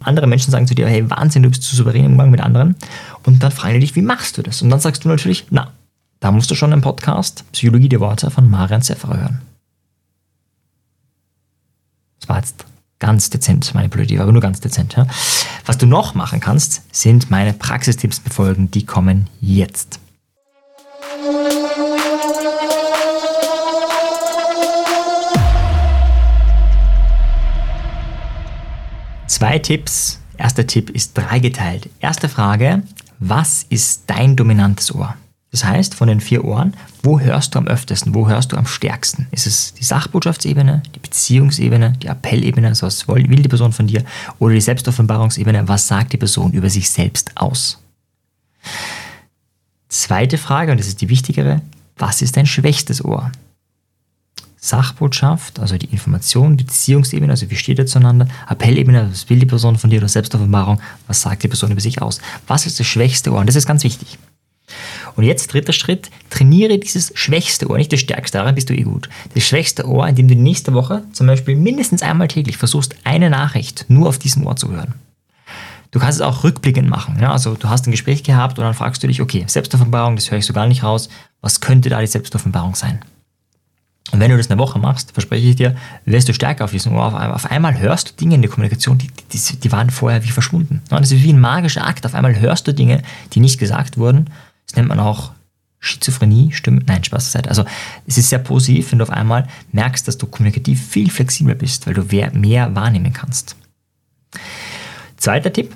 andere 0.02 0.28
Menschen 0.28 0.52
sagen 0.52 0.68
zu 0.68 0.76
dir, 0.76 0.88
hey, 0.88 1.10
Wahnsinn, 1.10 1.44
du 1.44 1.50
bist 1.50 1.64
zu 1.64 1.76
souverän 1.76 2.06
im 2.06 2.12
Umgang 2.14 2.32
mit 2.32 2.42
anderen. 2.42 2.76
Und 3.24 3.44
dann 3.44 3.52
fragen 3.52 3.76
die 3.76 3.82
dich, 3.82 3.96
wie 3.96 4.02
machst 4.02 4.38
du 4.38 4.42
das? 4.42 4.62
Und 4.62 4.70
dann 4.70 4.80
sagst 4.80 5.04
du 5.04 5.10
natürlich, 5.10 5.48
na, 5.50 5.72
da 6.20 6.32
musst 6.32 6.52
du 6.52 6.56
schon 6.56 6.74
einen 6.74 6.82
Podcast 6.82 7.46
Psychologie 7.52 7.90
der 7.90 8.00
Worte 8.00 8.30
von 8.30 8.50
Marian 8.50 8.82
Zefferer 8.82 9.18
hören. 9.20 9.42
Das 12.20 12.30
war 12.30 12.38
jetzt 12.38 12.66
ganz 13.00 13.30
dezent 13.30 13.74
manipulativ, 13.74 14.20
aber 14.20 14.32
nur 14.32 14.42
ganz 14.42 14.60
dezent. 14.60 14.96
Ja? 14.96 15.08
Was 15.66 15.78
du 15.78 15.86
noch 15.86 16.16
machen 16.16 16.40
kannst, 16.40 16.84
sind 16.94 17.32
meine 17.32 17.54
Praxistipps 17.54 18.20
befolgen, 18.20 18.70
die 18.72 18.86
kommen 18.86 19.28
jetzt. 19.40 20.00
Zwei 29.40 29.58
Tipps. 29.58 30.20
Erster 30.38 30.68
Tipp 30.68 30.90
ist 30.90 31.18
dreigeteilt. 31.18 31.90
Erste 32.02 32.28
Frage, 32.28 32.84
was 33.20 33.66
ist 33.70 34.04
dein 34.08 34.36
dominantes 34.36 34.94
Ohr? 34.94 35.16
Das 35.52 35.64
heißt, 35.64 35.96
von 35.96 36.10
den 36.10 36.20
vier 36.20 36.44
Ohren, 36.44 36.76
wo 37.04 37.22
hörst 37.22 37.56
du 37.56 37.60
am 37.60 37.68
öftesten, 37.68 38.14
wo 38.14 38.28
hörst 38.28 38.52
du 38.52 38.58
am 38.58 38.66
stärksten? 38.66 39.28
Ist 39.32 39.48
es 39.48 39.74
die 39.76 39.86
Sachbotschaftsebene, 39.86 40.84
die 40.94 41.00
Beziehungsebene, 41.00 41.94
die 42.04 42.10
Appellebene, 42.10 42.68
also 42.68 42.86
was 42.86 43.08
will 43.08 43.24
die 43.24 43.48
Person 43.48 43.72
von 43.72 43.88
dir, 43.88 44.04
oder 44.40 44.56
die 44.56 44.60
Selbstoffenbarungsebene, 44.60 45.70
was 45.70 45.88
sagt 45.88 46.12
die 46.12 46.18
Person 46.18 46.52
über 46.52 46.70
sich 46.70 46.90
selbst 46.90 47.32
aus? 47.36 47.82
Zweite 49.88 50.38
Frage, 50.38 50.74
und 50.74 50.82
das 50.82 50.88
ist 50.88 51.00
die 51.00 51.08
wichtigere, 51.08 51.62
was 51.98 52.22
ist 52.22 52.36
dein 52.36 52.46
schwächstes 52.46 53.06
Ohr? 53.06 53.32
Sachbotschaft, 54.60 55.60
also 55.60 55.78
die 55.78 55.88
Information, 55.88 56.58
die 56.58 56.66
Beziehungsebene, 56.66 57.32
also 57.32 57.50
wie 57.50 57.56
steht 57.56 57.80
er 57.80 57.86
zueinander, 57.86 58.28
Appellebene, 58.48 59.10
was 59.10 59.30
will 59.30 59.40
die 59.40 59.46
Person 59.46 59.78
von 59.78 59.90
dir 59.90 60.00
oder 60.00 60.10
Selbstoffenbarung, 60.10 60.82
was 61.08 61.22
sagt 61.22 61.44
die 61.44 61.48
Person 61.48 61.72
über 61.72 61.82
sich 61.82 62.02
aus. 62.02 62.20
Was 62.48 62.66
ist 62.66 62.80
das 62.80 62.88
schwächste 62.88 63.32
Ohr? 63.32 63.40
Und 63.40 63.48
das 63.48 63.56
ist 63.56 63.68
ganz 63.68 63.84
wichtig. 63.84 64.18
Und 65.16 65.24
jetzt 65.24 65.52
dritter 65.52 65.74
Schritt, 65.74 66.10
trainiere 66.30 66.78
dieses 66.78 67.12
schwächste 67.16 67.70
Ohr, 67.70 67.78
nicht 67.78 67.92
das 67.92 68.02
stärkste, 68.02 68.38
daran 68.38 68.56
bist 68.56 68.70
du 68.70 68.76
eh 68.76 68.84
gut. 68.84 69.10
Das 69.34 69.44
schwächste 69.44 69.88
Ohr, 69.88 70.08
indem 70.08 70.28
du 70.28 70.36
nächste 70.36 70.74
Woche 70.74 71.04
zum 71.14 71.28
Beispiel 71.28 71.56
mindestens 71.56 72.02
einmal 72.02 72.28
täglich 72.28 72.58
versuchst, 72.58 72.96
eine 73.04 73.30
Nachricht 73.30 73.86
nur 73.88 74.10
auf 74.10 74.20
diesem 74.20 74.46
Ohr 74.46 74.56
zu 74.56 74.72
hören. 74.72 74.94
Du 75.92 76.00
kannst 76.00 76.20
es 76.20 76.22
auch 76.22 76.44
rückblickend 76.44 76.88
machen. 76.88 77.18
Ja? 77.20 77.32
Also 77.32 77.56
du 77.56 77.68
hast 77.68 77.88
ein 77.88 77.92
Gespräch 77.92 78.24
gehabt 78.24 78.60
und 78.60 78.66
dann 78.66 78.76
fragst 78.76 79.02
du 79.02 79.08
dich, 79.08 79.22
okay, 79.22 79.46
Selbstoffenbarung, 79.48 80.16
das 80.16 80.30
höre 80.30 80.38
ich 80.38 80.46
so 80.46 80.54
gar 80.54 80.68
nicht 80.68 80.84
raus. 80.84 81.10
Was 81.42 81.62
könnte 81.62 81.90
da 81.90 82.00
die 82.00 82.08
Selbstoffenbarung 82.08 82.76
sein? 82.76 83.00
Und 84.12 84.20
wenn 84.20 84.32
du 84.32 84.38
das 84.38 84.50
eine 84.50 84.60
Woche 84.60 84.80
machst, 84.80 85.12
verspreche 85.12 85.48
ich 85.48 85.56
dir, 85.56 85.76
wirst 86.06 86.28
du 86.28 86.34
stärker 86.34 86.64
auf 86.66 86.72
diesem 86.72 86.94
Ohr. 86.94 87.34
Auf 87.34 87.46
einmal, 87.46 87.80
hörst 87.80 88.10
du 88.10 88.14
Dinge 88.16 88.36
in 88.36 88.42
der 88.42 88.50
Kommunikation, 88.50 88.98
die, 88.98 89.08
die, 89.32 89.60
die 89.60 89.72
waren 89.72 89.92
vorher 89.92 90.24
wie 90.24 90.30
verschwunden. 90.30 90.82
Das 90.90 91.12
ist 91.12 91.24
wie 91.24 91.34
ein 91.34 91.40
magischer 91.40 91.86
Akt. 91.86 92.06
Auf 92.06 92.16
einmal 92.16 92.40
hörst 92.40 92.68
du 92.68 92.74
Dinge, 92.74 93.04
die 93.34 93.40
nicht 93.40 93.60
gesagt 93.60 93.98
wurden. 93.98 94.30
Das 94.66 94.76
nennt 94.76 94.88
man 94.88 95.00
auch 95.00 95.32
Schizophrenie, 95.80 96.52
Stimmen. 96.52 96.84
Nein, 96.88 97.04
Spaß 97.04 97.26
beiseite. 97.26 97.50
Also 97.50 97.66
es 98.08 98.18
ist 98.18 98.30
sehr 98.30 98.40
positiv, 98.40 98.92
wenn 98.92 99.00
du 99.00 99.04
auf 99.04 99.12
einmal 99.12 99.48
merkst, 99.72 100.08
dass 100.08 100.18
du 100.18 100.28
kommunikativ 100.28 100.86
viel 100.86 101.10
flexibler 101.10 101.56
bist, 101.56 101.88
weil 101.88 101.94
du 101.94 102.04
mehr 102.34 102.76
wahrnehmen 102.76 103.14
kannst. 103.14 103.56
Zweiter 105.18 105.54
Tipp, 105.54 105.76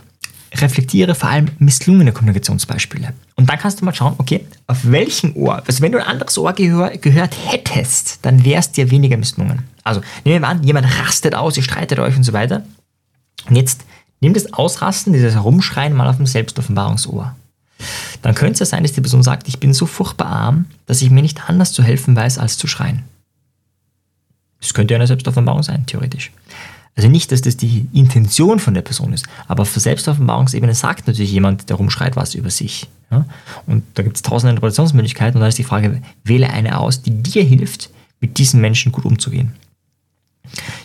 reflektiere 0.55 1.15
vor 1.15 1.29
allem 1.29 1.49
misslungene 1.59 2.11
Kommunikationsbeispiele. 2.11 3.13
Und 3.35 3.49
dann 3.49 3.57
kannst 3.57 3.81
du 3.81 3.85
mal 3.85 3.93
schauen, 3.93 4.15
okay, 4.17 4.45
auf 4.67 4.79
welchem 4.83 5.35
Ohr, 5.35 5.63
also 5.65 5.81
wenn 5.81 5.91
du 5.91 5.99
ein 5.99 6.07
anderes 6.07 6.37
Ohr 6.37 6.53
gehör, 6.53 6.89
gehört 6.97 7.35
hättest, 7.45 8.19
dann 8.21 8.45
wäre 8.45 8.59
es 8.59 8.71
dir 8.71 8.91
weniger 8.91 9.17
misslungen. 9.17 9.63
Also 9.83 10.01
nehmen 10.23 10.41
wir 10.41 10.47
an, 10.47 10.63
jemand 10.63 10.87
rastet 10.99 11.35
aus, 11.35 11.57
ihr 11.57 11.63
streitet 11.63 11.99
euch 11.99 12.15
und 12.15 12.23
so 12.23 12.33
weiter. 12.33 12.63
Und 13.49 13.55
jetzt 13.55 13.83
nimm 14.21 14.33
das 14.33 14.53
Ausrasten, 14.53 15.13
dieses 15.13 15.33
Herumschreien 15.33 15.93
mal 15.93 16.07
auf 16.07 16.17
dem 16.17 16.27
Selbstoffenbarungsohr. 16.27 17.35
Dann 18.21 18.35
könnte 18.35 18.63
es 18.63 18.69
sein, 18.69 18.83
dass 18.83 18.93
die 18.93 19.01
Person 19.01 19.23
sagt, 19.23 19.47
ich 19.47 19.59
bin 19.59 19.73
so 19.73 19.85
furchtbar 19.85 20.27
arm, 20.27 20.65
dass 20.85 21.01
ich 21.01 21.09
mir 21.09 21.21
nicht 21.21 21.49
anders 21.49 21.73
zu 21.73 21.83
helfen 21.83 22.15
weiß, 22.15 22.37
als 22.37 22.57
zu 22.57 22.67
schreien. 22.67 23.03
Das 24.61 24.73
könnte 24.73 24.93
ja 24.93 24.97
eine 24.97 25.07
Selbstoffenbarung 25.07 25.61
sein, 25.61 25.85
theoretisch. 25.85 26.31
Also 26.95 27.09
nicht, 27.09 27.31
dass 27.31 27.41
das 27.41 27.57
die 27.57 27.87
Intention 27.91 28.59
von 28.59 28.73
der 28.73 28.83
Person 28.83 29.13
ist, 29.13 29.25
aber 29.47 29.63
auf 29.63 29.73
der 29.73 29.81
Selbstoffenbarungsebene 29.81 30.75
sagt 30.75 31.07
natürlich 31.07 31.31
jemand, 31.31 31.69
der 31.69 31.77
rumschreit, 31.77 32.15
was 32.15 32.35
über 32.35 32.51
sich. 32.51 32.87
Ja? 33.09 33.25
Und 33.65 33.83
da 33.95 34.03
gibt 34.03 34.15
es 34.17 34.21
tausende 34.21 34.51
Interpretationsmöglichkeiten 34.51 35.37
und 35.37 35.41
da 35.41 35.47
ist 35.47 35.57
die 35.57 35.63
Frage, 35.63 36.01
wähle 36.23 36.49
eine 36.49 36.77
aus, 36.77 37.01
die 37.01 37.11
dir 37.11 37.43
hilft, 37.43 37.89
mit 38.19 38.37
diesen 38.37 38.61
Menschen 38.61 38.91
gut 38.91 39.05
umzugehen. 39.05 39.53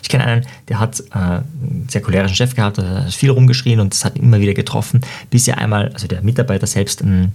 Ich 0.01 0.09
kenne 0.09 0.25
einen, 0.25 0.45
der 0.67 0.79
hat 0.79 0.99
äh, 1.11 1.13
einen 1.13 1.85
sehr 1.89 2.01
cholerischen 2.01 2.35
Chef 2.35 2.55
gehabt, 2.55 2.77
der 2.77 3.05
hat 3.05 3.13
viel 3.13 3.29
rumgeschrien 3.29 3.79
und 3.79 3.93
das 3.93 4.03
hat 4.03 4.17
ihn 4.17 4.23
immer 4.23 4.39
wieder 4.39 4.53
getroffen, 4.53 5.01
bis 5.29 5.47
er 5.47 5.59
einmal, 5.59 5.89
also 5.93 6.07
der 6.07 6.23
Mitarbeiter 6.23 6.65
selbst, 6.65 7.01
ein, 7.01 7.33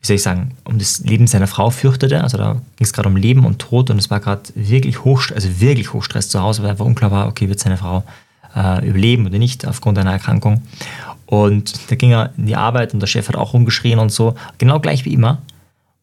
wie 0.00 0.06
soll 0.06 0.16
ich 0.16 0.22
sagen, 0.22 0.56
um 0.64 0.78
das 0.78 1.00
Leben 1.00 1.26
seiner 1.26 1.48
Frau 1.48 1.70
fürchtete. 1.70 2.22
Also 2.22 2.38
da 2.38 2.52
ging 2.52 2.84
es 2.84 2.92
gerade 2.92 3.08
um 3.08 3.16
Leben 3.16 3.44
und 3.44 3.58
Tod 3.58 3.90
und 3.90 3.98
es 3.98 4.10
war 4.10 4.20
gerade 4.20 4.42
wirklich 4.54 5.04
hoch, 5.04 5.22
also 5.34 5.60
wirklich 5.60 5.92
Hochstress 5.92 6.28
zu 6.28 6.40
Hause, 6.40 6.62
weil 6.62 6.70
einfach 6.70 6.84
unklar 6.84 7.10
war, 7.10 7.26
okay, 7.26 7.48
wird 7.48 7.58
seine 7.58 7.76
Frau 7.76 8.04
äh, 8.54 8.86
überleben 8.86 9.26
oder 9.26 9.38
nicht 9.38 9.66
aufgrund 9.66 9.98
einer 9.98 10.12
Erkrankung. 10.12 10.62
Und 11.26 11.90
da 11.90 11.96
ging 11.96 12.12
er 12.12 12.32
in 12.38 12.46
die 12.46 12.56
Arbeit 12.56 12.94
und 12.94 13.00
der 13.00 13.06
Chef 13.06 13.28
hat 13.28 13.36
auch 13.36 13.52
rumgeschrien 13.52 13.98
und 13.98 14.10
so, 14.10 14.34
genau 14.58 14.80
gleich 14.80 15.04
wie 15.04 15.12
immer. 15.12 15.42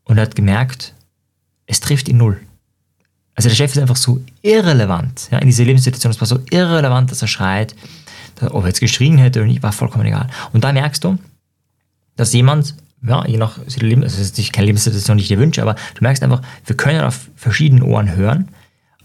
Und 0.03 0.17
er 0.17 0.23
hat 0.23 0.35
gemerkt, 0.35 0.93
es 1.65 1.79
trifft 1.79 2.09
ihn 2.09 2.17
null. 2.17 2.39
Also 3.33 3.49
der 3.49 3.55
Chef 3.55 3.71
ist 3.71 3.81
einfach 3.81 3.95
so 3.95 4.21
irrelevant 4.41 5.29
ja, 5.31 5.39
in 5.39 5.47
dieser 5.47 5.63
Lebenssituation. 5.63 6.11
Es 6.11 6.21
war 6.21 6.27
so 6.27 6.39
irrelevant, 6.51 7.11
dass 7.11 7.21
er 7.21 7.27
schreit. 7.27 7.75
Ob 8.41 8.63
er 8.63 8.67
jetzt 8.67 8.81
geschrien 8.81 9.17
hätte 9.17 9.39
oder 9.39 9.47
nicht, 9.47 9.63
war 9.63 9.71
vollkommen 9.71 10.05
egal. 10.05 10.27
Und 10.53 10.63
da 10.63 10.71
merkst 10.71 11.03
du, 11.03 11.17
dass 12.15 12.33
jemand 12.33 12.75
ja, 13.07 13.25
je 13.25 13.37
nach 13.37 13.59
Leben, 13.79 14.03
also 14.03 14.17
das 14.17 14.31
ist 14.31 14.53
keine 14.53 14.67
Lebenssituation, 14.67 15.17
die 15.17 15.23
ich 15.23 15.27
dir 15.27 15.39
wünsche, 15.39 15.61
aber 15.61 15.75
du 15.75 16.01
merkst 16.01 16.23
einfach, 16.23 16.41
wir 16.65 16.75
können 16.75 17.01
auf 17.01 17.29
verschiedenen 17.35 17.83
Ohren 17.83 18.15
hören 18.15 18.49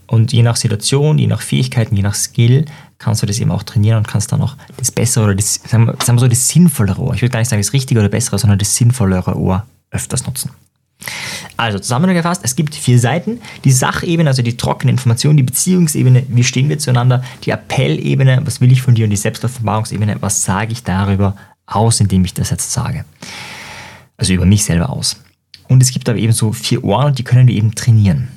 und 0.07 0.33
je 0.33 0.43
nach 0.43 0.57
Situation, 0.57 1.19
je 1.19 1.27
nach 1.27 1.41
Fähigkeiten, 1.41 1.97
je 1.97 2.03
nach 2.03 2.15
Skill 2.15 2.65
kannst 2.99 3.23
du 3.23 3.27
das 3.27 3.39
eben 3.39 3.51
auch 3.51 3.63
trainieren 3.63 3.99
und 3.99 4.09
kannst 4.09 4.33
dann 4.33 4.43
auch 4.43 4.57
das 4.77 4.91
bessere 4.91 5.25
oder 5.25 5.35
das, 5.35 5.61
sagen 5.67 5.87
wir, 5.87 5.97
sagen 6.03 6.19
wir 6.19 6.21
so, 6.21 6.29
das 6.29 6.49
sinnvollere 6.49 7.01
Ohr, 7.01 7.15
ich 7.15 7.23
würde 7.23 7.33
gar 7.33 7.39
nicht 7.39 7.49
sagen 7.49 7.63
das 7.63 7.73
richtige 7.73 8.01
oder 8.01 8.09
bessere, 8.09 8.39
sondern 8.39 8.59
das 8.59 8.77
sinnvollere 8.77 9.37
Ohr 9.39 9.67
öfters 9.91 10.27
nutzen. 10.27 10.51
Also 11.57 11.79
zusammengefasst, 11.79 12.43
es 12.45 12.57
gibt 12.57 12.75
vier 12.75 12.99
Seiten. 12.99 13.41
Die 13.65 13.73
Sachebene, 13.73 14.29
also 14.29 14.43
die 14.43 14.57
trockene 14.57 14.91
Information, 14.91 15.37
die 15.37 15.43
Beziehungsebene, 15.43 16.25
wie 16.29 16.45
stehen 16.45 16.69
wir 16.69 16.79
zueinander, 16.79 17.23
die 17.45 17.53
Appellebene, 17.53 18.43
was 18.45 18.61
will 18.61 18.71
ich 18.71 18.83
von 18.83 18.95
dir 18.95 19.05
und 19.05 19.11
die 19.11 19.17
Selbstoffenbarungsebene, 19.17 20.17
was 20.21 20.45
sage 20.45 20.73
ich 20.73 20.85
darüber 20.85 21.37
aus, 21.67 22.01
indem 22.01 22.25
ich 22.25 22.35
das 22.35 22.51
jetzt 22.51 22.73
sage 22.73 23.05
also 24.21 24.35
über 24.35 24.45
mich 24.45 24.65
selber 24.65 24.91
aus. 24.91 25.17
Und 25.67 25.83
es 25.83 25.91
gibt 25.91 26.09
aber 26.09 26.19
eben 26.19 26.33
so 26.33 26.53
vier 26.53 26.85
Ohren 26.85 27.07
und 27.07 27.19
die 27.19 27.25
können 27.25 27.49
wir 27.49 27.55
eben 27.55 27.75
trainieren. 27.75 28.29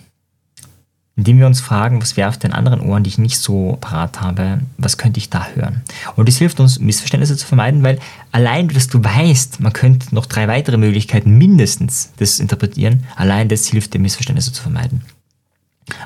Indem 1.15 1.37
wir 1.37 1.45
uns 1.45 1.61
fragen, 1.61 2.01
was 2.01 2.17
wäre 2.17 2.29
auf 2.29 2.37
den 2.37 2.53
anderen 2.53 2.79
Ohren, 2.79 3.03
die 3.03 3.09
ich 3.09 3.17
nicht 3.19 3.37
so 3.37 3.77
parat 3.81 4.21
habe, 4.21 4.61
was 4.77 4.97
könnte 4.97 5.19
ich 5.19 5.29
da 5.29 5.45
hören? 5.53 5.83
Und 6.15 6.27
das 6.27 6.37
hilft 6.37 6.59
uns, 6.59 6.79
Missverständnisse 6.79 7.37
zu 7.37 7.45
vermeiden, 7.45 7.83
weil 7.83 7.99
allein, 8.31 8.67
dass 8.69 8.87
du 8.87 9.03
weißt, 9.03 9.59
man 9.59 9.73
könnte 9.73 10.15
noch 10.15 10.25
drei 10.25 10.47
weitere 10.47 10.77
Möglichkeiten 10.77 11.37
mindestens 11.37 12.11
das 12.17 12.39
interpretieren, 12.39 13.03
allein 13.15 13.49
das 13.49 13.67
hilft 13.67 13.93
dir, 13.93 13.99
Missverständnisse 13.99 14.53
zu 14.53 14.61
vermeiden. 14.63 15.01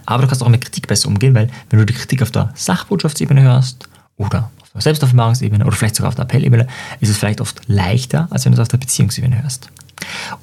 Aber 0.05 0.23
du 0.23 0.27
kannst 0.27 0.43
auch 0.43 0.49
mit 0.49 0.61
Kritik 0.61 0.87
besser 0.87 1.07
umgehen, 1.07 1.35
weil 1.35 1.49
wenn 1.69 1.79
du 1.79 1.85
die 1.85 1.93
Kritik 1.93 2.21
auf 2.21 2.31
der 2.31 2.51
Sachbotschaftsebene 2.55 3.43
hörst 3.43 3.87
oder 4.17 4.51
der 4.77 4.83
Selbstoffenbarungsebene 4.83 5.65
oder 5.65 5.75
vielleicht 5.75 5.95
sogar 5.95 6.09
auf 6.09 6.15
der 6.15 6.25
Appellebene, 6.25 6.67
ist 6.99 7.09
es 7.09 7.17
vielleicht 7.17 7.41
oft 7.41 7.61
leichter, 7.67 8.27
als 8.31 8.45
wenn 8.45 8.51
du 8.51 8.57
es 8.57 8.61
auf 8.61 8.67
der 8.67 8.77
Beziehungsebene 8.77 9.41
hörst. 9.41 9.69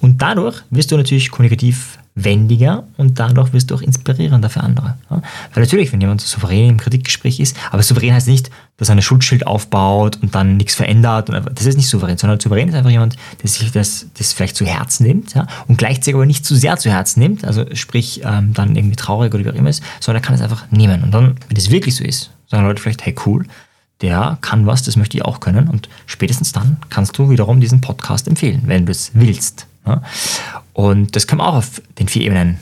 Und 0.00 0.20
dadurch 0.22 0.62
wirst 0.70 0.90
du 0.90 0.96
natürlich 0.96 1.30
kommunikativ 1.30 1.98
wendiger 2.16 2.84
und 2.96 3.18
dadurch 3.18 3.52
wirst 3.52 3.70
du 3.70 3.74
auch 3.74 3.82
inspirierender 3.82 4.48
für 4.48 4.60
andere. 4.60 4.96
Ja? 5.10 5.20
Weil 5.52 5.64
natürlich, 5.64 5.92
wenn 5.92 6.00
jemand 6.00 6.20
souverän 6.20 6.70
im 6.70 6.76
Kritikgespräch 6.76 7.40
ist, 7.40 7.56
aber 7.72 7.82
souverän 7.82 8.14
heißt 8.14 8.28
nicht, 8.28 8.50
dass 8.76 8.88
er 8.88 8.94
ein 8.94 9.02
Schutzschild 9.02 9.46
aufbaut 9.46 10.18
und 10.22 10.34
dann 10.34 10.56
nichts 10.56 10.74
verändert. 10.74 11.28
das 11.28 11.66
ist 11.66 11.76
nicht 11.76 11.88
souverän, 11.88 12.16
sondern 12.16 12.38
souverän 12.38 12.68
ist 12.68 12.74
einfach 12.74 12.90
jemand, 12.90 13.16
der 13.42 13.48
sich 13.48 13.70
das, 13.72 14.06
das 14.16 14.32
vielleicht 14.32 14.54
zu 14.54 14.64
Herzen 14.64 15.06
nimmt 15.06 15.34
ja? 15.34 15.48
und 15.66 15.76
gleichzeitig 15.76 16.14
aber 16.14 16.26
nicht 16.26 16.46
zu 16.46 16.54
sehr 16.54 16.76
zu 16.76 16.88
Herzen 16.90 17.18
nimmt, 17.18 17.44
also 17.44 17.64
sprich 17.74 18.20
ähm, 18.24 18.52
dann 18.54 18.76
irgendwie 18.76 18.96
traurig 18.96 19.34
oder 19.34 19.44
wie 19.44 19.50
auch 19.50 19.54
immer 19.54 19.70
ist, 19.70 19.82
sondern 19.98 20.22
er 20.22 20.26
kann 20.26 20.36
es 20.36 20.40
einfach 20.40 20.70
nehmen. 20.70 21.02
Und 21.02 21.12
dann, 21.12 21.36
wenn 21.48 21.56
es 21.56 21.70
wirklich 21.70 21.96
so 21.96 22.04
ist, 22.04 22.30
sagen 22.48 22.64
Leute 22.64 22.80
vielleicht, 22.80 23.04
hey 23.04 23.14
cool, 23.26 23.44
der 24.04 24.38
kann 24.42 24.66
was, 24.66 24.82
das 24.82 24.96
möchte 24.96 25.16
ich 25.16 25.24
auch 25.24 25.40
können. 25.40 25.68
Und 25.68 25.88
spätestens 26.04 26.52
dann 26.52 26.76
kannst 26.90 27.18
du 27.18 27.30
wiederum 27.30 27.58
diesen 27.60 27.80
Podcast 27.80 28.28
empfehlen, 28.28 28.62
wenn 28.66 28.84
du 28.84 28.92
es 28.92 29.10
willst. 29.14 29.66
Und 30.74 31.16
das 31.16 31.26
kann 31.26 31.38
man 31.38 31.46
auch 31.48 31.56
auf 31.56 31.80
den 31.98 32.08
vier 32.08 32.22
Ebenen 32.22 32.58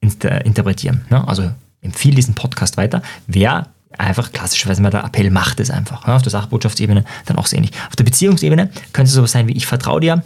interpretieren. 0.00 1.04
Also 1.10 1.50
empfehle 1.80 2.16
diesen 2.16 2.34
Podcast 2.34 2.76
weiter. 2.76 3.02
Wer 3.28 3.68
einfach 3.96 4.32
klassischerweise 4.32 4.82
mal 4.82 4.90
der 4.90 5.04
Appell 5.04 5.30
macht 5.30 5.60
es 5.60 5.70
einfach. 5.70 6.06
Auf 6.06 6.22
der 6.22 6.30
Sachbotschaftsebene 6.30 7.04
dann 7.26 7.38
auch 7.38 7.46
sehr 7.46 7.58
ähnlich. 7.58 7.72
Auf 7.88 7.96
der 7.96 8.04
Beziehungsebene 8.04 8.70
könnte 8.92 9.08
es 9.08 9.14
sowas 9.14 9.32
sein 9.32 9.48
wie 9.48 9.56
ich 9.56 9.66
vertraue 9.66 10.00
dir, 10.00 10.22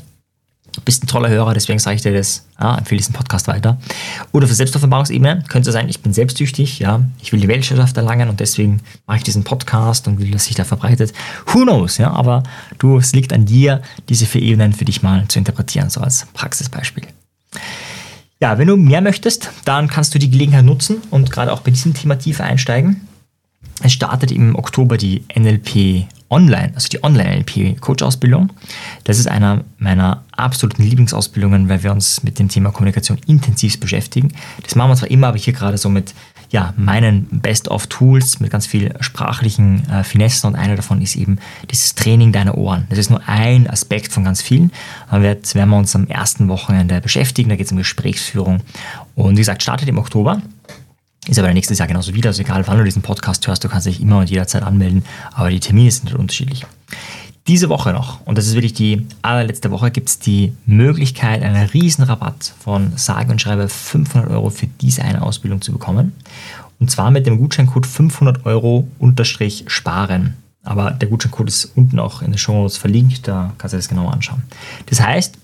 bist 0.80 1.04
ein 1.04 1.06
toller 1.06 1.28
Hörer, 1.28 1.54
deswegen 1.54 1.78
sage 1.78 1.96
ich 1.96 2.02
dir 2.02 2.12
das, 2.12 2.46
ja, 2.60 2.76
empfehle 2.78 2.98
diesen 2.98 3.12
Podcast 3.12 3.48
weiter. 3.48 3.78
Oder 4.32 4.48
für 4.48 4.54
Selbstoffenbarungsebene 4.54 5.44
könnte 5.48 5.70
es 5.70 5.74
sein, 5.74 5.88
ich 5.88 6.00
bin 6.00 6.12
selbstsüchtig, 6.12 6.78
ja, 6.78 7.02
ich 7.20 7.32
will 7.32 7.40
die 7.40 7.48
Weltherrschaft 7.48 7.96
erlangen 7.96 8.28
und 8.28 8.40
deswegen 8.40 8.80
mache 9.06 9.18
ich 9.18 9.24
diesen 9.24 9.44
Podcast 9.44 10.08
und 10.08 10.18
will, 10.18 10.30
dass 10.30 10.46
sich 10.46 10.56
da 10.56 10.64
verbreitet. 10.64 11.12
Who 11.46 11.62
knows, 11.62 11.98
ja, 11.98 12.10
aber 12.10 12.42
du, 12.78 12.98
es 12.98 13.12
liegt 13.12 13.32
an 13.32 13.44
dir, 13.44 13.82
diese 14.08 14.26
vier 14.26 14.42
Ebenen 14.42 14.72
für 14.72 14.84
dich 14.84 15.02
mal 15.02 15.26
zu 15.28 15.38
interpretieren, 15.38 15.90
so 15.90 16.00
als 16.00 16.26
Praxisbeispiel. 16.32 17.04
Ja, 18.40 18.58
wenn 18.58 18.66
du 18.66 18.76
mehr 18.76 19.02
möchtest, 19.02 19.50
dann 19.64 19.88
kannst 19.88 20.14
du 20.14 20.18
die 20.18 20.30
Gelegenheit 20.30 20.64
nutzen 20.64 20.96
und 21.10 21.30
gerade 21.30 21.52
auch 21.52 21.60
bei 21.60 21.70
diesem 21.70 21.94
Thema 21.94 22.18
tiefer 22.18 22.44
einsteigen. 22.44 23.06
Es 23.82 23.92
startet 23.92 24.32
im 24.32 24.56
Oktober 24.56 24.96
die 24.96 25.24
NLP 25.34 26.06
Online, 26.32 26.72
also 26.74 26.88
die 26.88 27.04
Online-NLP-Coach-Ausbildung. 27.04 28.50
Das 29.04 29.18
ist 29.18 29.28
einer 29.28 29.64
meiner 29.78 30.22
absoluten 30.32 30.82
Lieblingsausbildungen, 30.82 31.68
weil 31.68 31.82
wir 31.82 31.92
uns 31.92 32.22
mit 32.22 32.38
dem 32.38 32.48
Thema 32.48 32.72
Kommunikation 32.72 33.18
intensiv 33.26 33.78
beschäftigen. 33.78 34.32
Das 34.62 34.74
machen 34.74 34.90
wir 34.90 34.96
zwar 34.96 35.10
immer, 35.10 35.28
aber 35.28 35.38
hier 35.38 35.52
gerade 35.52 35.76
so 35.76 35.90
mit 35.90 36.14
ja, 36.52 36.74
meinen 36.76 37.26
Best-of-Tools, 37.30 38.40
mit 38.40 38.50
ganz 38.50 38.66
viel 38.66 38.94
sprachlichen 39.00 39.88
äh, 39.88 40.04
Finessen 40.04 40.48
und 40.48 40.54
einer 40.54 40.76
davon 40.76 41.00
ist 41.00 41.16
eben 41.16 41.38
dieses 41.70 41.94
Training 41.94 42.32
deiner 42.32 42.56
Ohren. 42.58 42.86
Das 42.90 42.98
ist 42.98 43.10
nur 43.10 43.26
ein 43.26 43.68
Aspekt 43.68 44.12
von 44.12 44.24
ganz 44.24 44.42
vielen. 44.42 44.70
Da 45.10 45.22
werden 45.22 45.70
wir 45.70 45.76
uns 45.76 45.96
am 45.96 46.06
ersten 46.06 46.48
Wochenende 46.48 47.00
beschäftigen, 47.00 47.48
da 47.48 47.56
geht 47.56 47.66
es 47.66 47.72
um 47.72 47.78
Gesprächsführung. 47.78 48.60
Und 49.14 49.32
wie 49.32 49.40
gesagt, 49.40 49.62
startet 49.62 49.88
im 49.88 49.98
Oktober. 49.98 50.42
Ist 51.28 51.38
aber 51.38 51.52
nächstes 51.54 51.78
Jahr 51.78 51.86
genauso 51.86 52.14
wieder. 52.14 52.30
Also 52.30 52.42
egal, 52.42 52.66
wann 52.66 52.78
du 52.78 52.84
diesen 52.84 53.02
Podcast 53.02 53.46
hörst, 53.46 53.62
du 53.62 53.68
kannst 53.68 53.86
dich 53.86 54.00
immer 54.00 54.18
und 54.18 54.30
jederzeit 54.30 54.62
anmelden. 54.62 55.04
Aber 55.32 55.50
die 55.50 55.60
Termine 55.60 55.90
sind 55.90 56.10
halt 56.10 56.18
unterschiedlich. 56.18 56.66
Diese 57.48 57.68
Woche 57.68 57.92
noch, 57.92 58.24
und 58.24 58.38
das 58.38 58.46
ist 58.46 58.54
wirklich 58.54 58.72
die 58.72 59.06
allerletzte 59.22 59.70
Woche, 59.72 59.90
gibt 59.90 60.08
es 60.08 60.18
die 60.20 60.52
Möglichkeit, 60.64 61.42
einen 61.42 61.68
riesen 61.70 62.04
Rabatt 62.04 62.54
von 62.60 62.92
sage 62.96 63.32
und 63.32 63.40
schreibe 63.40 63.68
500 63.68 64.30
Euro 64.30 64.50
für 64.50 64.68
diese 64.80 65.02
eine 65.02 65.22
Ausbildung 65.22 65.60
zu 65.60 65.72
bekommen. 65.72 66.12
Und 66.78 66.90
zwar 66.90 67.10
mit 67.10 67.26
dem 67.26 67.38
Gutscheincode 67.38 67.86
500 67.86 68.46
Euro 68.46 68.88
unterstrich 68.98 69.64
sparen. 69.68 70.34
Aber 70.64 70.92
der 70.92 71.08
Gutscheincode 71.08 71.48
ist 71.48 71.72
unten 71.76 71.98
auch 71.98 72.22
in 72.22 72.30
den 72.30 72.38
Show 72.38 72.52
Notes 72.52 72.76
verlinkt, 72.76 73.26
da 73.26 73.52
kannst 73.58 73.72
du 73.72 73.76
das 73.76 73.88
genauer 73.88 74.12
anschauen. 74.12 74.42
Das 74.86 75.00
heißt, 75.00 75.36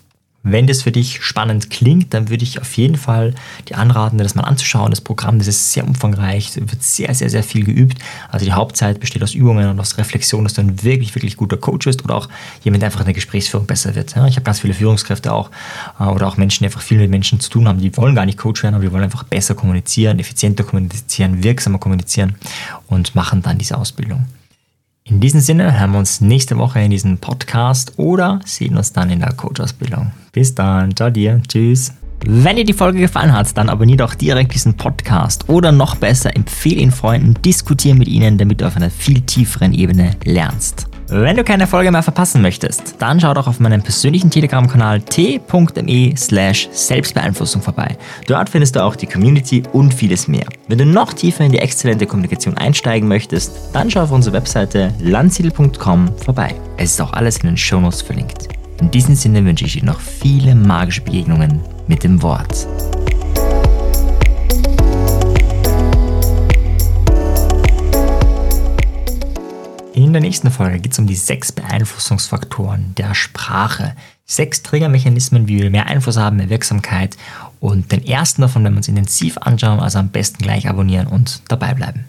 Wenn 0.44 0.68
das 0.68 0.82
für 0.82 0.92
dich 0.92 1.22
spannend 1.22 1.68
klingt, 1.68 2.14
dann 2.14 2.28
würde 2.30 2.44
ich 2.44 2.60
auf 2.60 2.76
jeden 2.76 2.96
Fall 2.96 3.34
dir 3.68 3.76
anraten, 3.76 4.18
das 4.18 4.36
mal 4.36 4.44
anzuschauen. 4.44 4.90
Das 4.90 5.00
Programm, 5.00 5.38
das 5.38 5.48
ist 5.48 5.72
sehr 5.72 5.86
umfangreich, 5.86 6.54
wird 6.54 6.82
sehr, 6.82 7.12
sehr, 7.12 7.28
sehr 7.28 7.42
viel 7.42 7.64
geübt. 7.64 7.98
Also 8.30 8.46
die 8.46 8.52
Hauptzeit 8.52 9.00
besteht 9.00 9.22
aus 9.22 9.34
Übungen 9.34 9.68
und 9.68 9.80
aus 9.80 9.98
Reflexion, 9.98 10.44
dass 10.44 10.54
du 10.54 10.60
ein 10.60 10.82
wirklich, 10.84 11.14
wirklich 11.16 11.36
guter 11.36 11.56
Coach 11.56 11.86
bist 11.86 12.04
oder 12.04 12.14
auch 12.14 12.28
jemand, 12.62 12.82
der 12.82 12.86
einfach 12.86 13.00
in 13.00 13.06
der 13.06 13.14
Gesprächsführung 13.14 13.66
besser 13.66 13.96
wird. 13.96 14.10
Ich 14.10 14.16
habe 14.16 14.42
ganz 14.42 14.60
viele 14.60 14.74
Führungskräfte 14.74 15.32
auch 15.32 15.50
äh, 15.98 16.04
oder 16.04 16.28
auch 16.28 16.36
Menschen, 16.36 16.60
die 16.60 16.66
einfach 16.66 16.82
viel 16.82 16.98
mit 16.98 17.10
Menschen 17.10 17.40
zu 17.40 17.50
tun 17.50 17.66
haben, 17.66 17.80
die 17.80 17.94
wollen 17.96 18.14
gar 18.14 18.24
nicht 18.24 18.38
Coach 18.38 18.62
werden, 18.62 18.76
aber 18.76 18.84
die 18.84 18.92
wollen 18.92 19.04
einfach 19.04 19.24
besser 19.24 19.56
kommunizieren, 19.56 20.20
effizienter 20.20 20.62
kommunizieren, 20.62 21.42
wirksamer 21.42 21.78
kommunizieren 21.78 22.36
und 22.86 23.16
machen 23.16 23.42
dann 23.42 23.58
diese 23.58 23.76
Ausbildung. 23.76 24.24
In 25.10 25.20
diesem 25.20 25.40
Sinne 25.40 25.80
hören 25.80 25.92
wir 25.92 25.98
uns 26.00 26.20
nächste 26.20 26.58
Woche 26.58 26.80
in 26.80 26.90
diesem 26.90 27.16
Podcast 27.16 27.94
oder 27.96 28.40
sehen 28.44 28.76
uns 28.76 28.92
dann 28.92 29.08
in 29.08 29.20
der 29.20 29.32
Coach-Ausbildung. 29.32 30.12
Bis 30.32 30.54
dann, 30.54 30.94
ciao 30.94 31.08
dir, 31.08 31.40
tschüss. 31.48 31.94
Wenn 32.26 32.56
dir 32.56 32.64
die 32.64 32.74
Folge 32.74 32.98
gefallen 32.98 33.32
hat, 33.32 33.56
dann 33.56 33.70
abonniere 33.70 33.98
doch 33.98 34.14
direkt 34.14 34.52
diesen 34.52 34.74
Podcast 34.74 35.48
oder 35.48 35.72
noch 35.72 35.96
besser, 35.96 36.36
empfehle 36.36 36.82
ihn 36.82 36.90
Freunden, 36.90 37.40
diskutiere 37.42 37.96
mit 37.96 38.08
ihnen, 38.08 38.36
damit 38.36 38.60
du 38.60 38.66
auf 38.66 38.76
einer 38.76 38.90
viel 38.90 39.22
tieferen 39.22 39.72
Ebene 39.72 40.10
lernst. 40.24 40.86
Wenn 41.10 41.36
du 41.36 41.42
keine 41.44 41.66
Folge 41.66 41.90
mehr 41.90 42.02
verpassen 42.02 42.42
möchtest, 42.42 42.96
dann 42.98 43.18
schau 43.18 43.32
doch 43.32 43.46
auf 43.46 43.60
meinem 43.60 43.80
persönlichen 43.80 44.28
Telegram-Kanal 44.28 45.00
t.me 45.00 46.14
slash 46.18 46.68
Selbstbeeinflussung 46.70 47.62
vorbei. 47.62 47.96
Dort 48.26 48.50
findest 48.50 48.76
du 48.76 48.84
auch 48.84 48.94
die 48.94 49.06
Community 49.06 49.62
und 49.72 49.94
vieles 49.94 50.28
mehr. 50.28 50.44
Wenn 50.66 50.76
du 50.76 50.84
noch 50.84 51.14
tiefer 51.14 51.46
in 51.46 51.52
die 51.52 51.60
exzellente 51.60 52.04
Kommunikation 52.04 52.58
einsteigen 52.58 53.08
möchtest, 53.08 53.52
dann 53.72 53.90
schau 53.90 54.02
auf 54.02 54.10
unsere 54.10 54.36
Webseite 54.36 54.92
landsiedel.com 55.00 56.14
vorbei. 56.18 56.54
Es 56.76 56.92
ist 56.92 57.00
auch 57.00 57.14
alles 57.14 57.38
in 57.38 57.46
den 57.46 57.56
Shownotes 57.56 58.02
verlinkt. 58.02 58.48
In 58.82 58.90
diesem 58.90 59.14
Sinne 59.14 59.42
wünsche 59.46 59.64
ich 59.64 59.80
dir 59.80 59.84
noch 59.84 60.00
viele 60.00 60.54
magische 60.54 61.00
Begegnungen 61.00 61.62
mit 61.86 62.04
dem 62.04 62.20
Wort. 62.20 62.66
In 69.98 70.12
der 70.12 70.22
nächsten 70.22 70.52
Folge 70.52 70.78
geht 70.78 70.92
es 70.92 70.98
um 71.00 71.08
die 71.08 71.16
sechs 71.16 71.50
Beeinflussungsfaktoren 71.50 72.94
der 72.94 73.16
Sprache. 73.16 73.96
Sechs 74.26 74.62
Triggermechanismen, 74.62 75.48
wie 75.48 75.60
wir 75.60 75.70
mehr 75.70 75.86
Einfluss 75.86 76.16
haben, 76.16 76.36
mehr 76.36 76.50
Wirksamkeit. 76.50 77.16
Und 77.58 77.90
den 77.90 78.06
ersten 78.06 78.42
davon, 78.42 78.62
wenn 78.62 78.74
wir 78.74 78.76
uns 78.76 78.86
intensiv 78.86 79.38
anschauen, 79.38 79.80
also 79.80 79.98
am 79.98 80.10
besten 80.10 80.40
gleich 80.40 80.68
abonnieren 80.68 81.08
und 81.08 81.42
dabei 81.48 81.74
bleiben. 81.74 82.04